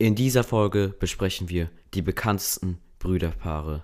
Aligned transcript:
In 0.00 0.14
dieser 0.14 0.44
Folge 0.44 0.94
besprechen 0.96 1.48
wir 1.48 1.70
die 1.92 2.02
bekanntesten 2.02 2.78
Brüderpaare, 3.00 3.82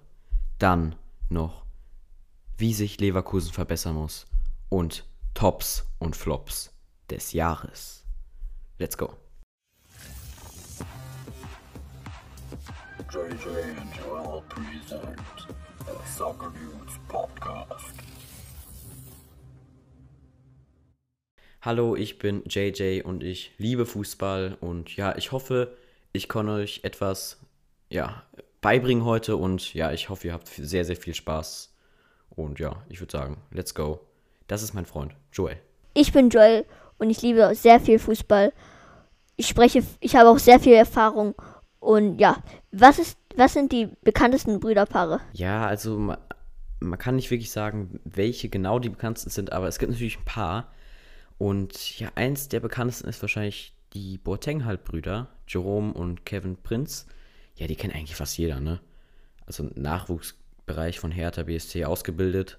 dann 0.61 0.95
noch, 1.29 1.65
wie 2.57 2.73
sich 2.73 3.01
Leverkusen 3.01 3.53
verbessern 3.53 3.97
muss 3.97 4.25
und 4.69 5.05
Tops 5.35 5.85
und 5.99 6.15
Flops 6.15 6.73
des 7.11 7.33
Jahres. 7.33 8.05
Let's 8.79 8.97
go. 8.97 9.17
JJ 13.13 13.49
and 13.77 13.97
Joel 13.97 14.43
present 14.49 15.19
a 15.81 16.07
Soccer 16.17 16.51
News 16.51 16.93
Podcast. 17.09 17.93
Hallo, 21.61 21.97
ich 21.97 22.19
bin 22.19 22.45
JJ 22.47 23.01
und 23.01 23.25
ich 23.25 23.53
liebe 23.59 23.85
Fußball 23.85 24.57
und 24.61 24.95
ja, 24.95 25.17
ich 25.17 25.33
hoffe, 25.33 25.77
ich 26.15 26.29
kann 26.29 26.49
euch 26.49 26.81
etwas 26.85 27.39
ja, 27.91 28.23
beibringen 28.63 29.05
heute 29.05 29.37
und 29.37 29.75
ja, 29.75 29.93
ich 29.93 30.09
hoffe, 30.09 30.29
ihr 30.29 30.33
habt 30.33 30.49
sehr, 30.49 30.85
sehr 30.85 30.97
viel 30.97 31.15
Spaß. 31.15 31.75
Und 32.31 32.59
ja, 32.59 32.83
ich 32.89 33.01
würde 33.01 33.13
sagen, 33.13 33.43
let's 33.51 33.75
go. 33.75 34.01
Das 34.47 34.63
ist 34.63 34.75
mein 34.75 34.87
Freund, 34.87 35.15
Joel. 35.33 35.59
Ich 35.93 36.13
bin 36.13 36.31
Joel 36.31 36.65
und 36.99 37.11
ich 37.11 37.21
liebe 37.21 37.55
sehr 37.55 37.81
viel 37.81 37.99
Fußball. 37.99 38.53
Ich 39.37 39.49
spreche, 39.49 39.83
ich 40.01 40.15
habe 40.15 40.31
auch 40.31 40.39
sehr 40.39 40.61
viel 40.61 40.75
Erfahrung. 40.75 41.35
Und 41.81 42.19
ja, 42.19 42.43
was 42.71 42.99
ist, 42.99 43.19
was 43.37 43.53
sind 43.53 43.73
die 43.73 43.89
bekanntesten 44.03 44.61
Brüderpaare? 44.61 45.21
Ja, 45.33 45.67
also 45.67 45.99
man, 45.99 46.19
man 46.79 46.99
kann 46.99 47.17
nicht 47.17 47.31
wirklich 47.33 47.51
sagen, 47.51 48.01
welche 48.05 48.49
genau 48.49 48.79
die 48.79 48.89
bekanntesten 48.89 49.31
sind, 49.31 49.53
aber 49.53 49.67
es 49.67 49.79
gibt 49.81 49.91
natürlich 49.91 50.19
ein 50.19 50.25
paar. 50.25 50.73
Und 51.39 51.99
ja, 51.99 52.11
eins 52.15 52.49
der 52.49 52.61
bekanntesten 52.61 53.09
ist 53.09 53.21
wahrscheinlich 53.21 53.75
die 53.95 54.19
Boateng-Halbbrüder, 54.19 55.29
Jerome 55.47 55.93
und 55.93 56.27
Kevin 56.27 56.57
Prinz. 56.57 57.07
Ja, 57.57 57.67
die 57.67 57.77
kennt 57.77 57.95
eigentlich 57.95 58.17
fast 58.17 58.37
jeder, 58.37 58.61
ne? 58.61 58.81
Also 59.47 59.71
Nachwuchsbereich 59.75 60.99
von 60.99 61.11
Hertha 61.11 61.45
BSC 61.45 61.85
ausgebildet. 61.85 62.59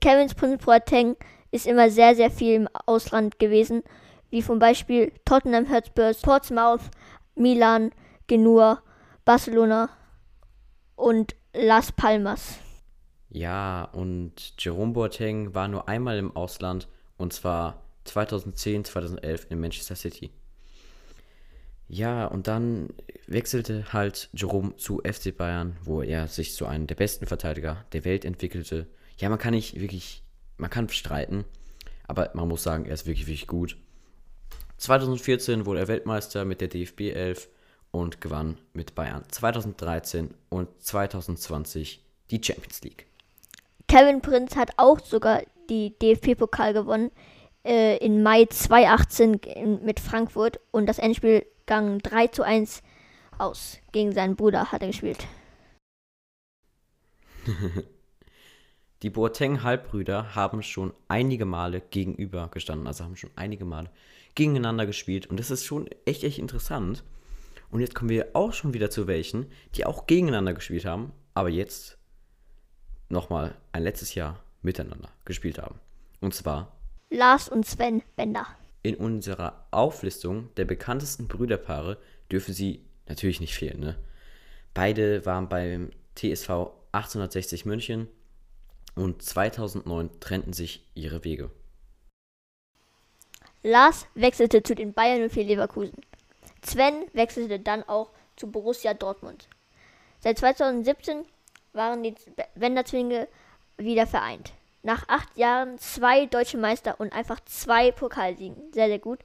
Kevin 0.00 0.28
Prinz 0.28 0.64
Boateng 0.64 1.16
ist 1.50 1.66
immer 1.66 1.90
sehr, 1.90 2.14
sehr 2.14 2.30
viel 2.30 2.54
im 2.54 2.68
Ausland 2.86 3.38
gewesen, 3.38 3.82
wie 4.30 4.42
zum 4.42 4.58
Beispiel 4.58 5.12
Tottenham 5.24 5.70
Hotspur, 5.72 6.12
Portsmouth, 6.22 6.90
Milan, 7.34 7.90
Genua, 8.26 8.82
Barcelona 9.24 9.88
und 10.96 11.34
Las 11.54 11.92
Palmas. 11.92 12.58
Ja, 13.30 13.84
und 13.92 14.54
Jerome 14.58 14.92
Boateng 14.92 15.54
war 15.54 15.68
nur 15.68 15.88
einmal 15.88 16.18
im 16.18 16.36
Ausland 16.36 16.88
und 17.16 17.32
zwar 17.32 17.82
2010, 18.04 18.84
2011 18.84 19.46
in 19.50 19.60
Manchester 19.60 19.96
City. 19.96 20.30
Ja, 21.88 22.26
und 22.26 22.46
dann 22.46 22.90
wechselte 23.26 23.92
halt 23.92 24.28
Jerome 24.34 24.76
zu 24.76 25.00
FC 25.04 25.34
Bayern, 25.36 25.76
wo 25.82 26.02
er 26.02 26.28
sich 26.28 26.54
zu 26.54 26.66
einem 26.66 26.86
der 26.86 26.94
besten 26.94 27.26
Verteidiger 27.26 27.84
der 27.92 28.04
Welt 28.04 28.24
entwickelte. 28.24 28.86
Ja, 29.16 29.28
man 29.30 29.38
kann 29.38 29.54
nicht 29.54 29.80
wirklich, 29.80 30.22
man 30.58 30.70
kann 30.70 30.88
streiten, 30.90 31.44
aber 32.06 32.30
man 32.34 32.46
muss 32.46 32.62
sagen, 32.62 32.84
er 32.84 32.94
ist 32.94 33.06
wirklich, 33.06 33.26
wirklich 33.26 33.46
gut. 33.46 33.76
2014 34.76 35.66
wurde 35.66 35.80
er 35.80 35.88
Weltmeister 35.88 36.44
mit 36.44 36.60
der 36.60 36.68
DFB 36.68 37.12
11 37.12 37.48
und 37.90 38.20
gewann 38.20 38.58
mit 38.74 38.94
Bayern 38.94 39.24
2013 39.28 40.34
und 40.50 40.68
2020 40.82 42.04
die 42.30 42.40
Champions 42.42 42.82
League. 42.82 43.06
Kevin 43.88 44.20
Prinz 44.20 44.56
hat 44.56 44.72
auch 44.76 45.00
sogar 45.00 45.42
die 45.70 45.98
DFB-Pokal 45.98 46.74
gewonnen 46.74 47.10
äh, 47.64 47.96
in 47.98 48.22
Mai 48.22 48.44
2018 48.44 49.34
in, 49.34 49.84
mit 49.84 50.00
Frankfurt 50.00 50.60
und 50.70 50.86
das 50.86 50.98
Endspiel 50.98 51.44
gang 51.68 52.02
3 52.02 52.26
zu 52.28 52.42
1 52.42 52.82
aus. 53.38 53.78
Gegen 53.92 54.10
seinen 54.12 54.34
Bruder 54.34 54.72
hat 54.72 54.82
er 54.82 54.88
gespielt. 54.88 55.24
Die 59.02 59.10
Boateng-Halbbrüder 59.10 60.34
haben 60.34 60.64
schon 60.64 60.92
einige 61.06 61.44
Male 61.44 61.80
gegenüber 61.80 62.48
gestanden, 62.48 62.88
also 62.88 63.04
haben 63.04 63.14
schon 63.14 63.30
einige 63.36 63.64
Male 63.64 63.90
gegeneinander 64.34 64.86
gespielt 64.86 65.28
und 65.28 65.38
das 65.38 65.52
ist 65.52 65.64
schon 65.64 65.88
echt, 66.04 66.24
echt 66.24 66.38
interessant. 66.38 67.04
Und 67.70 67.80
jetzt 67.80 67.94
kommen 67.94 68.10
wir 68.10 68.30
auch 68.32 68.52
schon 68.52 68.74
wieder 68.74 68.90
zu 68.90 69.06
welchen, 69.06 69.46
die 69.76 69.86
auch 69.86 70.08
gegeneinander 70.08 70.54
gespielt 70.54 70.84
haben, 70.84 71.12
aber 71.34 71.48
jetzt 71.48 71.98
nochmal 73.08 73.54
ein 73.70 73.84
letztes 73.84 74.16
Jahr 74.16 74.42
miteinander 74.62 75.10
gespielt 75.24 75.58
haben. 75.58 75.78
Und 76.20 76.34
zwar 76.34 76.72
Lars 77.10 77.48
und 77.48 77.66
Sven 77.66 78.02
Bender. 78.16 78.46
In 78.88 78.96
unserer 78.96 79.66
Auflistung 79.70 80.48
der 80.56 80.64
bekanntesten 80.64 81.28
Brüderpaare 81.28 81.98
dürfen 82.32 82.54
sie 82.54 82.84
natürlich 83.06 83.40
nicht 83.40 83.54
fehlen. 83.54 83.80
Ne? 83.80 83.98
Beide 84.74 85.24
waren 85.26 85.48
beim 85.48 85.90
TSV 86.14 86.70
1860 86.92 87.66
München 87.66 88.08
und 88.94 89.22
2009 89.22 90.20
trennten 90.20 90.52
sich 90.52 90.84
ihre 90.94 91.22
Wege. 91.24 91.50
Lars 93.62 94.06
wechselte 94.14 94.62
zu 94.62 94.74
den 94.74 94.92
Bayern 94.94 95.28
04 95.28 95.44
Leverkusen. 95.44 96.00
Sven 96.62 97.06
wechselte 97.12 97.60
dann 97.60 97.82
auch 97.82 98.10
zu 98.36 98.50
Borussia 98.50 98.94
Dortmund. 98.94 99.48
Seit 100.20 100.38
2017 100.38 101.24
waren 101.72 102.02
die 102.02 102.14
Bender-Zwillinge 102.54 103.28
wieder 103.76 104.06
vereint. 104.06 104.52
Nach 104.82 105.08
acht 105.08 105.36
Jahren 105.36 105.78
zwei 105.78 106.26
deutsche 106.26 106.58
Meister 106.58 107.00
und 107.00 107.12
einfach 107.12 107.40
zwei 107.44 107.90
Pokalsiegen, 107.90 108.56
sehr, 108.72 108.86
sehr 108.86 108.98
gut, 108.98 109.20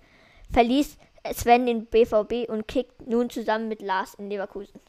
verließ 0.51 0.97
Sven 1.31 1.65
den 1.65 1.85
BVB 1.85 2.49
und 2.49 2.67
kickt 2.67 3.07
nun 3.07 3.29
zusammen 3.29 3.69
mit 3.69 3.81
Lars 3.81 4.13
in 4.15 4.29
Leverkusen. 4.29 4.79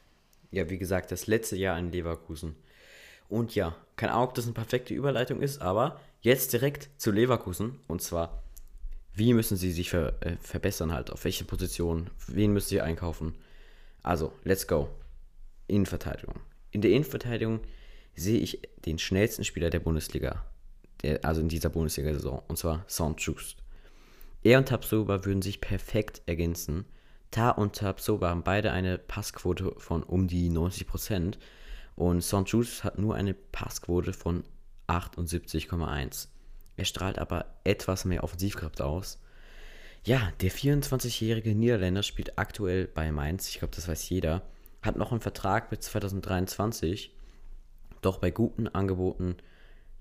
Ja, 0.50 0.68
wie 0.68 0.78
gesagt, 0.78 1.12
das 1.12 1.26
letzte 1.26 1.56
Jahr 1.56 1.78
in 1.78 1.92
Leverkusen. 1.92 2.56
Und 3.28 3.54
ja, 3.54 3.76
keine 3.96 4.12
Ahnung, 4.12 4.28
ob 4.28 4.34
das 4.34 4.44
eine 4.44 4.54
perfekte 4.54 4.94
Überleitung 4.94 5.40
ist, 5.42 5.60
aber 5.62 6.00
jetzt 6.20 6.52
direkt 6.52 6.90
zu 6.96 7.10
Leverkusen. 7.12 7.80
Und 7.86 8.02
zwar, 8.02 8.42
wie 9.12 9.32
müssen 9.32 9.56
sie 9.56 9.72
sich 9.72 9.90
ver 9.90 10.14
äh, 10.20 10.36
verbessern 10.40 10.92
halt? 10.92 11.10
Auf 11.10 11.24
welche 11.24 11.44
Position? 11.44 12.10
Wen 12.26 12.52
müssen 12.52 12.68
sie 12.68 12.80
einkaufen? 12.80 13.34
Also, 14.02 14.32
let's 14.44 14.66
go. 14.66 14.88
Innenverteidigung. 15.66 16.40
In 16.70 16.82
der 16.82 16.90
Innenverteidigung 16.90 17.60
sehe 18.14 18.38
ich 18.38 18.60
den 18.84 18.98
schnellsten 18.98 19.44
Spieler 19.44 19.70
der 19.70 19.80
Bundesliga. 19.80 20.44
Also 21.22 21.40
in 21.40 21.48
dieser 21.48 21.68
Bundesliga-Saison. 21.68 22.42
Und 22.48 22.56
zwar 22.56 22.84
Sound 22.88 23.26
Er 24.42 24.58
und 24.58 24.68
Tabsoba 24.68 25.24
würden 25.24 25.42
sich 25.42 25.60
perfekt 25.60 26.22
ergänzen. 26.26 26.84
Ta 27.30 27.50
und 27.50 27.76
Tabsoba 27.76 28.30
haben 28.30 28.44
beide 28.44 28.72
eine 28.72 28.98
Passquote 28.98 29.74
von 29.78 30.02
um 30.02 30.28
die 30.28 30.50
90%. 30.50 31.36
Und 31.96 32.22
Saint-Just 32.22 32.84
hat 32.84 32.98
nur 32.98 33.14
eine 33.14 33.34
Passquote 33.34 34.12
von 34.12 34.44
78,1. 34.88 36.28
Er 36.76 36.84
strahlt 36.84 37.18
aber 37.18 37.46
etwas 37.64 38.04
mehr 38.04 38.24
Offensivkraft 38.24 38.80
aus. 38.82 39.20
Ja, 40.04 40.32
der 40.40 40.50
24-jährige 40.50 41.54
Niederländer 41.54 42.02
spielt 42.02 42.38
aktuell 42.38 42.86
bei 42.86 43.10
Mainz, 43.10 43.48
ich 43.48 43.60
glaube, 43.60 43.74
das 43.74 43.88
weiß 43.88 44.08
jeder, 44.10 44.42
hat 44.82 44.96
noch 44.96 45.12
einen 45.12 45.22
Vertrag 45.22 45.70
bis 45.70 45.80
2023, 45.80 47.14
doch 48.02 48.18
bei 48.18 48.30
guten 48.30 48.68
Angeboten 48.68 49.36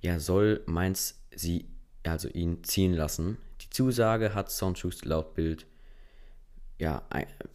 ja, 0.03 0.19
soll 0.19 0.61
Mainz 0.65 1.19
sie, 1.33 1.65
also 2.03 2.27
ihn 2.27 2.63
ziehen 2.63 2.93
lassen. 2.93 3.37
Die 3.61 3.69
Zusage 3.69 4.35
hat 4.35 4.51
Saint-Just 4.51 5.05
laut 5.05 5.33
Bild 5.33 5.65
ja, 6.77 7.03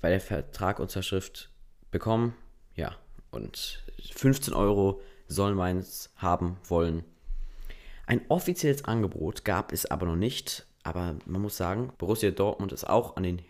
bei 0.01 0.09
der 0.11 0.21
Vertragsunterschrift 0.21 1.51
bekommen, 1.91 2.35
ja, 2.75 2.97
und 3.31 3.85
15 4.15 4.55
Euro 4.55 5.03
soll 5.27 5.55
Mainz 5.55 6.11
haben 6.17 6.57
wollen. 6.65 7.05
Ein 8.07 8.23
offizielles 8.29 8.85
Angebot 8.87 9.45
gab 9.45 9.73
es 9.73 9.85
aber 9.85 10.07
noch 10.07 10.17
nicht, 10.17 10.67
aber 10.83 11.17
man 11.27 11.43
muss 11.43 11.59
sagen, 11.59 11.93
Borussia 11.99 12.31
Dortmund 12.31 12.73
ist 12.73 12.89
auch 12.89 13.17
an 13.17 13.25
den 13.25 13.43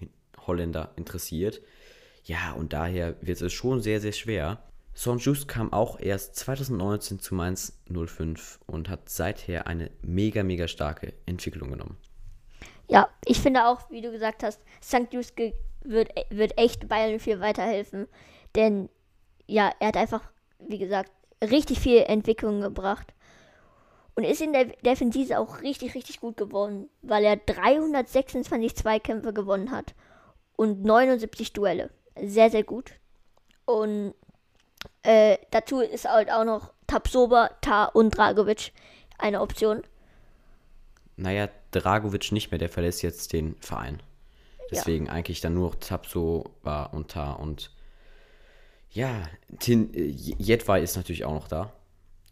Holländer 0.46 0.90
interessiert. 0.96 1.60
Ja, 2.24 2.52
und 2.54 2.72
daher 2.72 3.14
wird 3.20 3.40
es 3.40 3.52
schon 3.52 3.80
sehr, 3.80 4.00
sehr 4.00 4.12
schwer. 4.12 4.58
Saint-Just 4.98 5.46
kam 5.46 5.72
auch 5.72 6.00
erst 6.00 6.34
2019 6.34 7.20
zu 7.20 7.36
Mainz 7.36 7.78
05 7.88 8.58
und 8.66 8.88
hat 8.88 9.08
seither 9.08 9.68
eine 9.68 9.92
mega, 10.02 10.42
mega 10.42 10.66
starke 10.66 11.12
Entwicklung 11.24 11.70
genommen. 11.70 11.96
Ja, 12.88 13.08
ich 13.24 13.38
finde 13.38 13.68
auch, 13.68 13.88
wie 13.92 14.00
du 14.00 14.10
gesagt 14.10 14.42
hast, 14.42 14.60
St. 14.82 15.06
Just 15.12 15.34
wird, 15.84 16.10
wird 16.30 16.58
echt 16.58 16.88
Bayern 16.88 17.20
04 17.20 17.38
weiterhelfen. 17.38 18.08
Denn 18.56 18.88
ja, 19.46 19.70
er 19.78 19.86
hat 19.86 19.96
einfach, 19.96 20.32
wie 20.58 20.78
gesagt, 20.78 21.12
richtig 21.48 21.78
viel 21.78 21.98
Entwicklung 22.00 22.60
gebracht. 22.60 23.14
Und 24.16 24.24
ist 24.24 24.42
in 24.42 24.52
der 24.52 24.64
Defensive 24.64 25.38
auch 25.38 25.62
richtig, 25.62 25.94
richtig 25.94 26.18
gut 26.18 26.36
geworden, 26.36 26.90
weil 27.02 27.22
er 27.22 27.36
326 27.36 28.74
Zweikämpfe 28.74 29.32
gewonnen 29.32 29.70
hat 29.70 29.94
und 30.56 30.82
79 30.82 31.52
Duelle. 31.52 31.90
Sehr, 32.20 32.50
sehr 32.50 32.64
gut. 32.64 32.94
Und 33.64 34.14
äh, 35.08 35.38
dazu 35.50 35.80
ist 35.80 36.04
halt 36.04 36.30
auch 36.30 36.44
noch 36.44 36.74
Tapsoba, 36.86 37.50
Ta 37.62 37.86
und 37.86 38.16
Dragovic 38.16 38.72
eine 39.16 39.40
Option. 39.40 39.82
Naja, 41.16 41.48
Dragovic 41.70 42.30
nicht 42.30 42.50
mehr, 42.50 42.58
der 42.58 42.68
verlässt 42.68 43.02
jetzt 43.02 43.32
den 43.32 43.56
Verein. 43.58 44.02
Deswegen 44.70 45.08
eigentlich 45.08 45.40
dann 45.40 45.54
nur 45.54 45.80
Tapso 45.80 46.50
war 46.62 46.92
und 46.92 47.10
Ta 47.10 47.32
und 47.32 47.70
ja, 48.90 49.22
Tin, 49.60 49.94
äh, 49.94 50.04
Jedwai 50.04 50.82
ist 50.82 50.96
natürlich 50.96 51.24
auch 51.24 51.32
noch 51.32 51.48
da. 51.48 51.72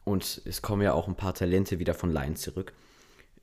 Und 0.05 0.43
es 0.45 0.61
kommen 0.61 0.83
ja 0.83 0.93
auch 0.93 1.09
ein 1.09 1.17
paar 1.17 1.33
Talente 1.33 1.79
wieder 1.79 1.95
von 1.95 2.13
Lions 2.13 2.43
zurück. 2.43 2.75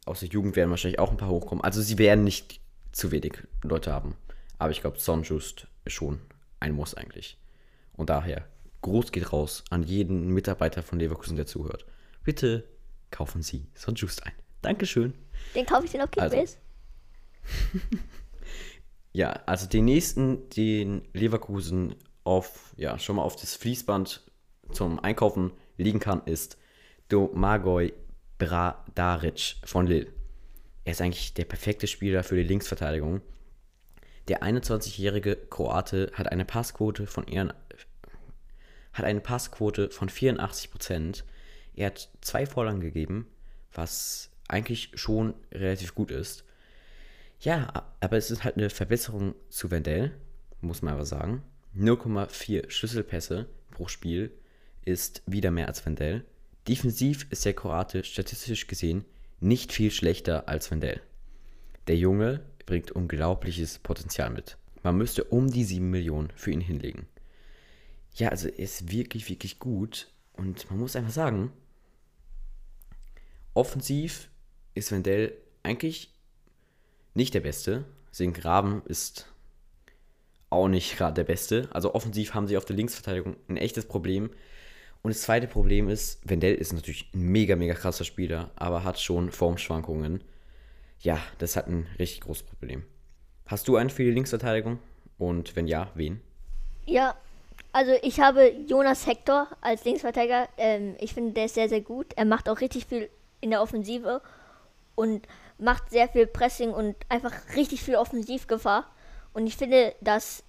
Aus 0.05 0.19
der 0.19 0.29
Jugend 0.29 0.55
werden 0.55 0.69
wahrscheinlich 0.69 0.99
auch 0.99 1.09
ein 1.09 1.17
paar 1.17 1.29
hochkommen. 1.29 1.63
Also 1.63 1.81
sie 1.81 1.97
werden 1.97 2.23
nicht 2.23 2.59
zu 2.91 3.11
wenig 3.11 3.33
Leute 3.63 3.91
haben. 3.91 4.15
Aber 4.59 4.71
ich 4.71 4.81
glaube, 4.81 4.99
Sonjust 4.99 5.67
ist 5.85 5.93
schon 5.93 6.21
ein 6.59 6.73
Muss 6.73 6.93
eigentlich. 6.93 7.37
Und 7.93 8.09
daher, 8.09 8.45
groß 8.83 9.11
geht 9.11 9.33
raus 9.33 9.63
an 9.69 9.83
jeden 9.83 10.27
Mitarbeiter 10.27 10.83
von 10.83 10.99
Leverkusen, 10.99 11.35
der 11.35 11.47
zuhört. 11.47 11.85
Bitte 12.23 12.63
kaufen 13.11 13.41
Sie 13.41 13.67
Sonjust 13.73 14.25
ein. 14.25 14.33
Dankeschön. 14.61 15.13
Den 15.55 15.65
kaufe 15.65 15.85
ich 15.85 15.91
den 15.91 16.01
auf 16.01 16.11
Kickbase. 16.11 16.37
Also. 16.37 16.57
Ja, 19.13 19.29
also 19.45 19.67
den 19.67 19.85
nächsten, 19.85 20.49
den 20.49 21.03
Leverkusen 21.13 21.95
auf, 22.23 22.73
ja, 22.77 22.97
schon 22.97 23.17
mal 23.17 23.21
auf 23.21 23.35
das 23.35 23.55
Fließband 23.55 24.21
zum 24.71 24.99
Einkaufen 24.99 25.51
liegen 25.77 25.99
kann, 25.99 26.23
ist 26.25 26.57
Domagoj 27.09 27.93
Bradaric 28.39 29.57
von 29.63 29.85
Lille. 29.85 30.11
Er 30.83 30.93
ist 30.93 31.01
eigentlich 31.01 31.35
der 31.35 31.45
perfekte 31.45 31.85
Spieler 31.85 32.23
für 32.23 32.35
die 32.35 32.43
Linksverteidigung. 32.43 33.21
Der 34.27 34.41
21-jährige 34.41 35.35
Kroate 35.35 36.11
hat 36.13 36.31
eine 36.31 36.43
Passquote 36.45 37.05
von 37.05 37.27
ihren, 37.27 37.53
hat 38.93 39.05
eine 39.05 39.21
Passquote 39.21 39.89
von 39.89 40.09
84%. 40.09 41.23
Er 41.75 41.87
hat 41.87 42.09
zwei 42.21 42.45
Vorlagen 42.45 42.79
gegeben, 42.79 43.27
was 43.73 44.29
eigentlich 44.47 44.91
schon 44.93 45.33
relativ 45.51 45.95
gut 45.95 46.11
ist. 46.11 46.43
Ja, 47.39 47.87
aber 47.99 48.17
es 48.17 48.31
ist 48.31 48.43
halt 48.43 48.57
eine 48.57 48.69
Verbesserung 48.69 49.35
zu 49.49 49.71
Wendell, 49.71 50.11
muss 50.61 50.81
man 50.81 50.93
aber 50.93 51.05
sagen. 51.05 51.43
0,4 51.75 52.69
Schlüsselpässe 52.69 53.47
pro 53.71 53.87
Spiel 53.87 54.31
ist 54.85 55.23
wieder 55.25 55.51
mehr 55.51 55.67
als 55.67 55.85
Wendell. 55.85 56.23
Defensiv 56.67 57.27
ist 57.31 57.43
der 57.45 57.53
Kroate 57.53 58.03
statistisch 58.03 58.67
gesehen 58.67 59.05
nicht 59.43 59.73
viel 59.73 59.91
schlechter 59.91 60.47
als 60.47 60.71
Wendell. 60.71 61.01
Der 61.87 61.97
Junge 61.97 62.39
bringt 62.65 62.91
unglaubliches 62.91 63.79
Potenzial 63.79 64.29
mit. 64.29 64.57
Man 64.83 64.97
müsste 64.97 65.25
um 65.25 65.51
die 65.51 65.65
7 65.65 65.89
Millionen 65.89 66.29
für 66.35 66.51
ihn 66.51 66.61
hinlegen. 66.61 67.07
Ja, 68.15 68.29
also 68.29 68.47
er 68.47 68.59
ist 68.59 68.91
wirklich, 68.91 69.29
wirklich 69.29 69.59
gut. 69.59 70.09
Und 70.33 70.69
man 70.69 70.79
muss 70.79 70.95
einfach 70.95 71.11
sagen, 71.11 71.51
offensiv 73.53 74.29
ist 74.73 74.91
Wendell 74.91 75.35
eigentlich 75.63 76.11
nicht 77.13 77.33
der 77.33 77.41
Beste. 77.41 77.85
Deswegen 78.11 78.33
Graben 78.33 78.81
ist 78.85 79.27
auch 80.49 80.67
nicht 80.67 80.97
gerade 80.97 81.15
der 81.15 81.23
Beste. 81.23 81.67
Also 81.71 81.95
offensiv 81.95 82.33
haben 82.33 82.47
sie 82.47 82.57
auf 82.57 82.65
der 82.65 82.75
Linksverteidigung 82.75 83.35
ein 83.47 83.57
echtes 83.57 83.85
Problem. 83.85 84.29
Und 85.01 85.13
das 85.13 85.23
zweite 85.23 85.47
Problem 85.47 85.89
ist, 85.89 86.19
Wendell 86.27 86.55
ist 86.55 86.71
natürlich 86.73 87.09
ein 87.13 87.23
mega, 87.23 87.55
mega 87.55 87.73
krasser 87.73 88.05
Spieler, 88.05 88.51
aber 88.55 88.83
hat 88.83 88.99
schon 88.99 89.31
Formschwankungen. 89.31 90.23
Ja, 90.99 91.19
das 91.39 91.57
hat 91.57 91.67
ein 91.67 91.87
richtig 91.99 92.21
großes 92.21 92.43
Problem. 92.43 92.85
Hast 93.45 93.67
du 93.67 93.75
einen 93.75 93.89
für 93.89 94.03
die 94.03 94.11
Linksverteidigung? 94.11 94.79
Und 95.17 95.55
wenn 95.55 95.67
ja, 95.67 95.91
wen? 95.95 96.21
Ja, 96.85 97.17
also 97.71 97.93
ich 98.01 98.19
habe 98.19 98.49
Jonas 98.67 99.07
Hector 99.07 99.47
als 99.61 99.83
Linksverteidiger. 99.83 100.47
Ähm, 100.57 100.95
ich 100.99 101.13
finde, 101.13 101.33
der 101.33 101.45
ist 101.45 101.55
sehr, 101.55 101.69
sehr 101.69 101.81
gut. 101.81 102.13
Er 102.15 102.25
macht 102.25 102.49
auch 102.49 102.61
richtig 102.61 102.85
viel 102.85 103.09
in 103.41 103.49
der 103.49 103.61
Offensive 103.61 104.21
und 104.95 105.27
macht 105.57 105.89
sehr 105.89 106.07
viel 106.07 106.27
Pressing 106.27 106.71
und 106.71 106.95
einfach 107.09 107.33
richtig 107.55 107.81
viel 107.81 107.95
Offensivgefahr. 107.95 108.85
Und 109.33 109.47
ich 109.47 109.57
finde, 109.57 109.95
dass 110.01 110.43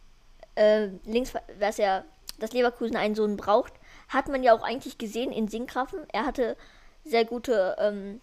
äh, 0.55 0.89
links, 1.05 1.33
dass 1.59 1.79
er, 1.79 2.05
dass 2.39 2.53
Leverkusen 2.53 2.97
einen 2.97 3.15
Sohn 3.15 3.37
braucht, 3.37 3.73
hat 4.09 4.29
man 4.29 4.43
ja 4.43 4.55
auch 4.55 4.63
eigentlich 4.63 4.99
gesehen 4.99 5.33
in 5.33 5.49
Sinkgrafen. 5.49 6.01
Er 6.13 6.27
hatte 6.27 6.57
sehr 7.05 7.25
gute, 7.25 7.77
ähm, 7.79 8.21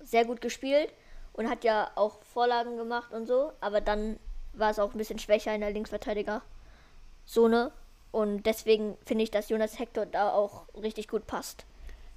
sehr 0.00 0.24
gut 0.24 0.40
gespielt 0.40 0.92
und 1.32 1.50
hat 1.50 1.64
ja 1.64 1.90
auch 1.94 2.22
Vorlagen 2.22 2.76
gemacht 2.76 3.12
und 3.12 3.26
so, 3.26 3.52
aber 3.60 3.80
dann 3.80 4.18
war 4.52 4.70
es 4.70 4.78
auch 4.78 4.92
ein 4.92 4.98
bisschen 4.98 5.18
schwächer 5.18 5.52
in 5.54 5.60
der 5.60 5.70
Linksverteidiger-Zone. 5.70 7.72
Und 8.10 8.44
deswegen 8.44 8.96
finde 9.04 9.24
ich, 9.24 9.30
dass 9.30 9.48
Jonas 9.48 9.78
Hector 9.78 10.06
da 10.06 10.30
auch 10.30 10.66
richtig 10.74 11.08
gut 11.08 11.26
passt. 11.26 11.66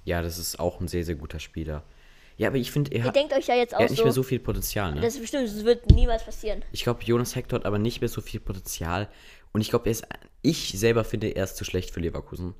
Ja, 0.04 0.22
das 0.22 0.38
ist 0.38 0.58
auch 0.58 0.80
ein 0.80 0.88
sehr, 0.88 1.04
sehr 1.04 1.14
guter 1.14 1.38
Spieler. 1.38 1.82
Ja, 2.38 2.48
aber 2.48 2.56
ich 2.56 2.72
finde, 2.72 2.92
er, 2.92 3.04
hat, 3.04 3.16
denkt 3.16 3.32
euch 3.34 3.46
ja 3.46 3.54
jetzt 3.54 3.74
auch 3.74 3.80
er 3.80 3.84
hat 3.84 3.90
nicht 3.90 3.98
so, 3.98 4.04
mehr 4.04 4.12
so 4.12 4.22
viel 4.22 4.40
Potenzial. 4.40 4.94
Ne? 4.94 5.00
das 5.00 5.14
ist 5.14 5.20
bestimmt, 5.20 5.44
das 5.44 5.64
wird 5.64 5.90
niemals 5.90 6.24
passieren. 6.24 6.64
Ich 6.72 6.82
glaube, 6.82 7.04
Jonas 7.04 7.36
Hector 7.36 7.58
hat 7.58 7.66
aber 7.66 7.78
nicht 7.78 8.00
mehr 8.00 8.08
so 8.08 8.20
viel 8.20 8.40
Potenzial. 8.40 9.08
Und 9.52 9.60
ich 9.60 9.70
glaube, 9.70 9.86
er 9.86 9.92
ist. 9.92 10.06
Ich 10.40 10.76
selber 10.76 11.04
finde, 11.04 11.28
er 11.28 11.44
ist 11.44 11.56
zu 11.56 11.64
schlecht 11.64 11.90
für 11.90 12.00
Leverkusen. 12.00 12.54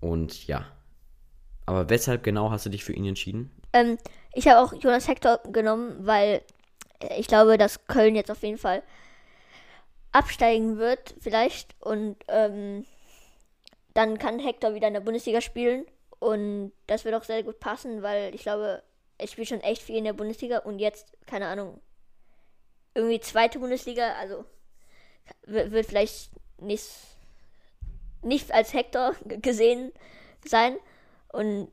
Und 0.00 0.46
ja. 0.46 0.66
Aber 1.66 1.90
weshalb 1.90 2.24
genau 2.24 2.50
hast 2.50 2.66
du 2.66 2.70
dich 2.70 2.82
für 2.82 2.92
ihn 2.92 3.04
entschieden? 3.04 3.52
Ähm, 3.72 3.98
ich 4.32 4.48
habe 4.48 4.60
auch 4.60 4.72
Jonas 4.72 5.06
Hector 5.06 5.38
genommen, 5.52 5.94
weil 6.00 6.42
äh, 7.00 7.20
ich 7.20 7.28
glaube, 7.28 7.58
dass 7.58 7.86
Köln 7.86 8.16
jetzt 8.16 8.30
auf 8.30 8.42
jeden 8.42 8.58
Fall 8.58 8.82
absteigen 10.12 10.78
wird, 10.78 11.14
vielleicht. 11.20 11.74
Und 11.80 12.16
ähm, 12.28 12.84
dann 13.94 14.18
kann 14.18 14.38
Hector 14.38 14.74
wieder 14.74 14.88
in 14.88 14.94
der 14.94 15.00
Bundesliga 15.00 15.40
spielen. 15.40 15.86
Und 16.18 16.72
das 16.86 17.04
wird 17.04 17.14
auch 17.14 17.24
sehr 17.24 17.42
gut 17.42 17.60
passen, 17.60 18.02
weil 18.02 18.34
ich 18.34 18.42
glaube, 18.42 18.82
er 19.18 19.26
spielt 19.26 19.48
schon 19.48 19.60
echt 19.60 19.82
viel 19.82 19.96
in 19.96 20.04
der 20.04 20.12
Bundesliga 20.12 20.58
und 20.58 20.78
jetzt, 20.78 21.12
keine 21.26 21.46
Ahnung, 21.46 21.80
irgendwie 22.94 23.20
zweite 23.20 23.58
Bundesliga, 23.58 24.14
also 24.14 24.44
wird 25.42 25.86
vielleicht 25.86 26.30
nicht, 26.60 26.88
nicht 28.22 28.52
als 28.52 28.72
Hector 28.72 29.14
gesehen 29.24 29.92
sein. 30.44 30.76
Und 31.32 31.70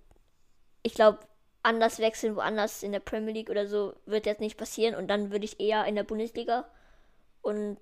ich 0.83 0.93
glaube, 0.93 1.19
anders 1.63 1.99
wechseln, 1.99 2.35
woanders 2.35 2.83
in 2.83 2.91
der 2.91 2.99
Premier 2.99 3.33
League 3.33 3.49
oder 3.49 3.67
so, 3.67 3.95
wird 4.05 4.25
jetzt 4.25 4.41
nicht 4.41 4.57
passieren. 4.57 4.95
Und 4.95 5.07
dann 5.07 5.31
würde 5.31 5.45
ich 5.45 5.59
eher 5.59 5.85
in 5.85 5.95
der 5.95 6.03
Bundesliga. 6.03 6.67
Und 7.41 7.77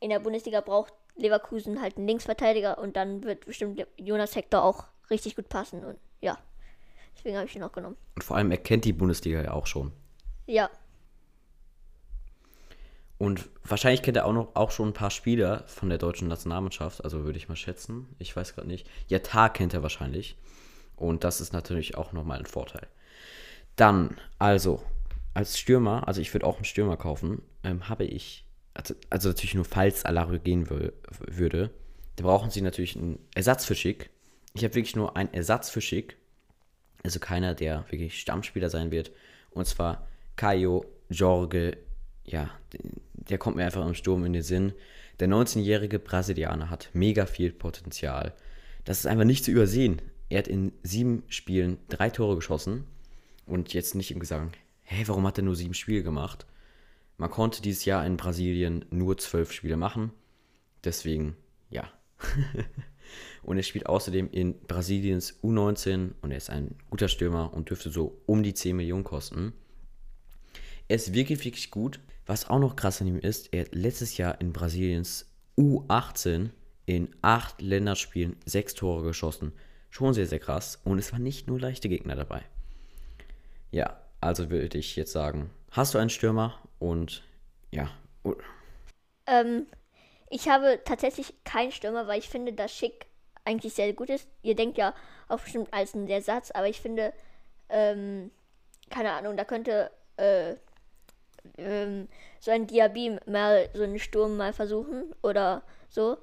in 0.00 0.10
der 0.10 0.20
Bundesliga 0.20 0.60
braucht 0.60 0.92
Leverkusen 1.16 1.80
halt 1.82 1.96
einen 1.96 2.06
Linksverteidiger. 2.06 2.78
Und 2.78 2.96
dann 2.96 3.24
wird 3.24 3.46
bestimmt 3.46 3.84
Jonas 3.96 4.36
Hector 4.36 4.62
auch 4.62 4.84
richtig 5.10 5.36
gut 5.36 5.48
passen. 5.48 5.84
Und 5.84 5.98
ja, 6.20 6.38
deswegen 7.16 7.36
habe 7.36 7.46
ich 7.46 7.56
ihn 7.56 7.62
auch 7.62 7.72
genommen. 7.72 7.96
Und 8.16 8.24
vor 8.24 8.36
allem, 8.36 8.50
er 8.50 8.58
kennt 8.58 8.84
die 8.84 8.92
Bundesliga 8.92 9.42
ja 9.42 9.52
auch 9.52 9.66
schon. 9.66 9.92
Ja, 10.46 10.70
Und 13.18 13.48
wahrscheinlich 13.64 14.02
kennt 14.02 14.16
er 14.16 14.26
auch 14.26 14.32
noch 14.32 14.54
auch 14.54 14.70
schon 14.70 14.90
ein 14.90 14.94
paar 14.94 15.10
Spieler 15.10 15.64
von 15.66 15.88
der 15.88 15.98
deutschen 15.98 16.28
Nationalmannschaft, 16.28 17.02
also 17.02 17.24
würde 17.24 17.38
ich 17.38 17.48
mal 17.48 17.56
schätzen. 17.56 18.14
Ich 18.18 18.34
weiß 18.36 18.54
gerade 18.54 18.68
nicht. 18.68 18.88
Ja, 19.08 19.18
Tar 19.18 19.52
kennt 19.52 19.74
er 19.74 19.82
wahrscheinlich. 19.82 20.36
Und 20.96 21.24
das 21.24 21.40
ist 21.40 21.52
natürlich 21.52 21.96
auch 21.96 22.12
nochmal 22.12 22.38
ein 22.38 22.46
Vorteil. 22.46 22.86
Dann, 23.76 24.20
also, 24.38 24.82
als 25.34 25.58
Stürmer, 25.58 26.06
also 26.08 26.20
ich 26.20 26.32
würde 26.34 26.46
auch 26.46 26.56
einen 26.56 26.64
Stürmer 26.64 26.96
kaufen, 26.96 27.42
ähm, 27.64 27.88
habe 27.88 28.04
ich, 28.04 28.44
also, 28.78 28.94
also 29.10 29.28
natürlich 29.28 29.54
nur 29.54 29.64
falls 29.64 30.04
Alario 30.04 30.38
gehen 30.38 30.70
würde, 30.70 31.70
da 32.16 32.24
brauchen 32.24 32.50
sie 32.50 32.62
natürlich 32.62 32.96
einen 32.96 33.18
Ersatz 33.34 33.64
für 33.64 33.74
Schick. 33.74 34.10
Ich 34.54 34.62
habe 34.64 34.74
wirklich 34.74 34.96
nur 34.96 35.16
einen 35.16 35.32
Ersatz 35.34 35.68
für 35.68 35.80
Schick. 35.80 36.16
Also 37.02 37.18
keiner, 37.18 37.54
der 37.54 37.84
wirklich 37.90 38.20
Stammspieler 38.20 38.70
sein 38.70 38.90
wird. 38.90 39.10
Und 39.50 39.66
zwar 39.66 40.06
Caio 40.36 40.84
Jorge, 41.08 41.76
ja, 42.24 42.50
der 43.12 43.38
kommt 43.38 43.56
mir 43.56 43.64
einfach 43.64 43.86
im 43.86 43.94
Sturm 43.94 44.24
in 44.24 44.32
den 44.32 44.42
Sinn. 44.42 44.72
Der 45.20 45.28
19-jährige 45.28 45.98
Brasilianer 45.98 46.70
hat 46.70 46.90
mega 46.92 47.26
viel 47.26 47.52
Potenzial. 47.52 48.32
Das 48.84 49.00
ist 49.00 49.06
einfach 49.06 49.24
nicht 49.24 49.44
zu 49.44 49.50
übersehen. 49.50 50.00
Er 50.28 50.38
hat 50.38 50.48
in 50.48 50.72
sieben 50.82 51.24
Spielen 51.28 51.78
drei 51.88 52.10
Tore 52.10 52.36
geschossen. 52.36 52.84
Und 53.46 53.72
jetzt 53.74 53.94
nicht 53.94 54.10
im 54.10 54.22
sagen, 54.24 54.52
hä, 54.82 55.02
warum 55.06 55.26
hat 55.26 55.38
er 55.38 55.44
nur 55.44 55.56
sieben 55.56 55.74
Spiele 55.74 56.02
gemacht? 56.02 56.46
Man 57.18 57.30
konnte 57.30 57.60
dieses 57.60 57.84
Jahr 57.84 58.06
in 58.06 58.16
Brasilien 58.16 58.84
nur 58.90 59.18
zwölf 59.18 59.52
Spiele 59.52 59.76
machen. 59.76 60.12
Deswegen, 60.84 61.36
ja. 61.68 61.90
und 63.42 63.56
er 63.56 63.64
spielt 63.64 63.86
außerdem 63.86 64.30
in 64.30 64.58
Brasiliens 64.66 65.42
U19 65.42 66.12
und 66.22 66.30
er 66.30 66.36
ist 66.36 66.48
ein 66.48 66.76
guter 66.90 67.08
Stürmer 67.08 67.52
und 67.52 67.70
dürfte 67.70 67.90
so 67.90 68.22
um 68.26 68.44
die 68.44 68.54
10 68.54 68.76
Millionen 68.76 69.02
kosten. 69.02 69.52
Er 70.86 70.96
ist 70.96 71.12
wirklich, 71.12 71.44
wirklich 71.44 71.72
gut. 71.72 72.00
Was 72.24 72.48
auch 72.48 72.60
noch 72.60 72.76
krass 72.76 73.00
an 73.00 73.08
ihm 73.08 73.18
ist, 73.18 73.52
er 73.52 73.62
hat 73.62 73.74
letztes 73.74 74.16
Jahr 74.16 74.40
in 74.40 74.52
Brasiliens 74.52 75.26
U18 75.56 76.50
in 76.86 77.08
acht 77.20 77.60
Länderspielen 77.60 78.36
sechs 78.44 78.74
Tore 78.74 79.02
geschossen. 79.02 79.52
Schon 79.90 80.14
sehr, 80.14 80.26
sehr 80.26 80.38
krass. 80.38 80.80
Und 80.84 80.98
es 80.98 81.12
waren 81.12 81.22
nicht 81.24 81.48
nur 81.48 81.58
leichte 81.58 81.88
Gegner 81.88 82.14
dabei. 82.14 82.42
Ja, 83.72 84.00
also 84.20 84.50
würde 84.50 84.78
ich 84.78 84.94
jetzt 84.94 85.12
sagen, 85.12 85.50
hast 85.70 85.94
du 85.94 85.98
einen 85.98 86.10
Stürmer 86.10 86.58
und 86.78 87.22
ja, 87.70 87.90
ähm, 89.26 89.66
ich 90.30 90.48
habe 90.48 90.80
tatsächlich 90.84 91.34
keinen 91.44 91.72
Stürmer, 91.72 92.06
weil 92.06 92.18
ich 92.18 92.28
finde, 92.28 92.52
dass 92.52 92.72
Schick 92.72 93.06
eigentlich 93.44 93.74
sehr 93.74 93.92
gut 93.92 94.10
ist. 94.10 94.28
Ihr 94.42 94.54
denkt 94.54 94.78
ja 94.78 94.94
auch 95.28 95.40
bestimmt 95.40 95.72
als 95.72 95.94
ein 95.94 96.08
Ersatz, 96.08 96.50
aber 96.50 96.68
ich 96.68 96.80
finde, 96.80 97.12
ähm, 97.68 98.30
keine 98.90 99.12
Ahnung, 99.12 99.36
da 99.36 99.44
könnte, 99.44 99.90
äh, 100.16 100.54
ähm, 101.56 102.08
so 102.40 102.50
ein 102.50 102.66
Diaby 102.66 103.18
mal 103.26 103.68
so 103.74 103.82
einen 103.84 103.98
Sturm 103.98 104.36
mal 104.36 104.52
versuchen 104.52 105.14
oder 105.22 105.62
so. 105.88 106.18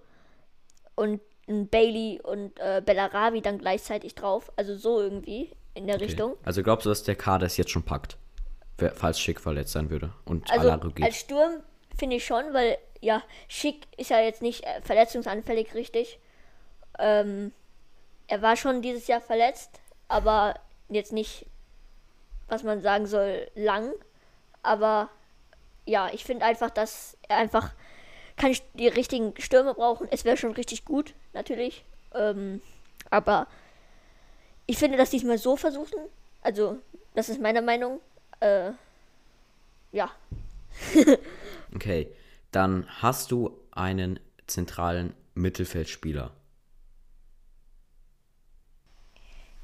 Und 0.95 1.21
ein 1.47 1.67
Bailey 1.67 2.21
und 2.24 2.59
äh, 2.59 2.81
Bellarabi 2.83 3.41
dann 3.41 3.59
gleichzeitig 3.59 4.15
drauf. 4.15 4.51
Also 4.55 4.75
so 4.75 5.00
irgendwie 5.00 5.51
in 5.74 5.88
der 5.88 5.95
Okay. 5.95 6.05
Richtung. 6.05 6.38
Also 6.43 6.63
glaubst 6.63 6.85
du, 6.85 6.89
dass 6.89 7.03
der 7.03 7.15
Kader 7.15 7.45
es 7.45 7.57
jetzt 7.57 7.71
schon 7.71 7.83
packt? 7.83 8.17
Falls 8.77 9.20
Schick 9.20 9.39
verletzt 9.39 9.72
sein 9.74 9.89
würde 9.89 10.12
und 10.25 10.51
Also 10.51 10.70
Alaro 10.70 10.89
geht. 10.89 11.05
als 11.05 11.17
Sturm 11.17 11.62
finde 11.98 12.17
ich 12.17 12.25
schon, 12.25 12.53
weil 12.53 12.77
ja, 13.01 13.24
Schick 13.48 13.88
ist 13.98 14.10
ja 14.10 14.20
jetzt 14.20 14.41
nicht 14.41 14.63
äh, 14.63 14.82
verletzungsanfällig 14.82 15.74
richtig. 15.74 16.20
Ähm, 17.00 17.53
er 18.27 18.41
war 18.41 18.55
schon 18.58 18.82
dieses 18.82 19.08
Jahr 19.08 19.22
verletzt, 19.22 19.79
aber 20.08 20.60
jetzt 20.89 21.13
nicht, 21.13 21.46
was 22.48 22.63
man 22.63 22.82
sagen 22.82 23.05
soll, 23.05 23.50
lang. 23.55 23.91
Aber 24.63 25.10
ja, 25.86 26.10
ich 26.12 26.25
finde 26.25 26.46
einfach, 26.46 26.70
dass 26.70 27.17
er 27.27 27.38
einfach 27.38 27.72
kann 28.38 28.51
ich 28.51 28.63
die 28.74 28.88
richtigen 28.88 29.34
Stürme 29.39 29.74
brauchen. 29.74 30.08
Es 30.12 30.25
wäre 30.25 30.38
schon 30.38 30.51
richtig 30.51 30.86
gut, 30.86 31.13
natürlich. 31.34 31.86
Ähm, 32.13 32.62
aber 33.10 33.48
ich 34.65 34.77
finde, 34.77 34.98
dass 34.98 35.10
diesmal 35.10 35.38
so 35.38 35.55
versuchen. 35.55 36.00
Also, 36.41 36.77
das 37.13 37.29
ist 37.29 37.39
meine 37.41 37.62
Meinung. 37.62 38.00
Äh, 38.45 38.71
ja, 39.91 40.11
Okay, 41.75 42.09
dann 42.51 42.85
hast 43.01 43.31
du 43.31 43.57
einen 43.71 44.19
zentralen 44.47 45.13
Mittelfeldspieler. 45.33 46.31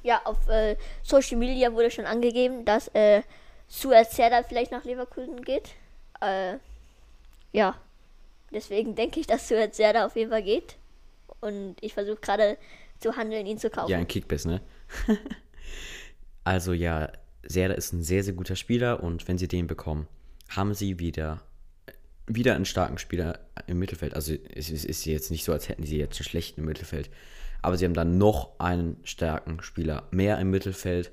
Ja, 0.02 0.20
auf 0.24 0.48
äh, 0.48 0.76
Social 1.02 1.38
Media 1.38 1.72
wurde 1.72 1.90
schon 1.90 2.06
angegeben, 2.06 2.64
dass 2.64 2.88
äh, 2.88 3.22
Suat 3.68 4.10
Serdar 4.10 4.42
vielleicht 4.42 4.72
nach 4.72 4.84
Leverkusen 4.84 5.42
geht. 5.42 5.70
Äh, 6.20 6.56
ja, 7.52 7.76
deswegen 8.50 8.96
denke 8.96 9.20
ich, 9.20 9.26
dass 9.28 9.48
Suat 9.48 9.74
Serdar 9.74 10.06
auf 10.06 10.16
jeden 10.16 10.30
Fall 10.30 10.42
geht. 10.42 10.76
Und 11.40 11.76
ich 11.80 11.94
versuche 11.94 12.16
gerade 12.16 12.58
zu 12.98 13.16
handeln, 13.16 13.46
ihn 13.46 13.58
zu 13.58 13.70
kaufen. 13.70 13.90
Ja, 13.90 13.98
ein 13.98 14.08
Kickbiss, 14.08 14.44
ne? 14.44 14.60
also 16.44 16.72
ja, 16.72 17.10
Serda 17.42 17.74
ist 17.74 17.92
ein 17.92 18.02
sehr, 18.02 18.24
sehr 18.24 18.34
guter 18.34 18.56
Spieler 18.56 19.02
und 19.02 19.26
wenn 19.28 19.38
sie 19.38 19.48
den 19.48 19.66
bekommen, 19.66 20.06
haben 20.48 20.74
sie 20.74 20.98
wieder, 20.98 21.42
wieder 22.26 22.54
einen 22.54 22.64
starken 22.64 22.98
Spieler 22.98 23.40
im 23.66 23.78
Mittelfeld. 23.78 24.14
Also 24.14 24.34
es 24.54 24.70
ist, 24.70 25.04
jetzt 25.04 25.30
nicht 25.30 25.44
so, 25.44 25.52
als 25.52 25.68
hätten 25.68 25.84
sie 25.84 25.98
jetzt 25.98 26.18
einen 26.18 26.28
schlechten 26.28 26.60
im 26.60 26.66
Mittelfeld. 26.66 27.10
Aber 27.62 27.76
sie 27.76 27.84
haben 27.84 27.94
dann 27.94 28.18
noch 28.18 28.58
einen 28.58 28.96
starken 29.04 29.62
Spieler 29.62 30.08
mehr 30.10 30.38
im 30.38 30.50
Mittelfeld. 30.50 31.12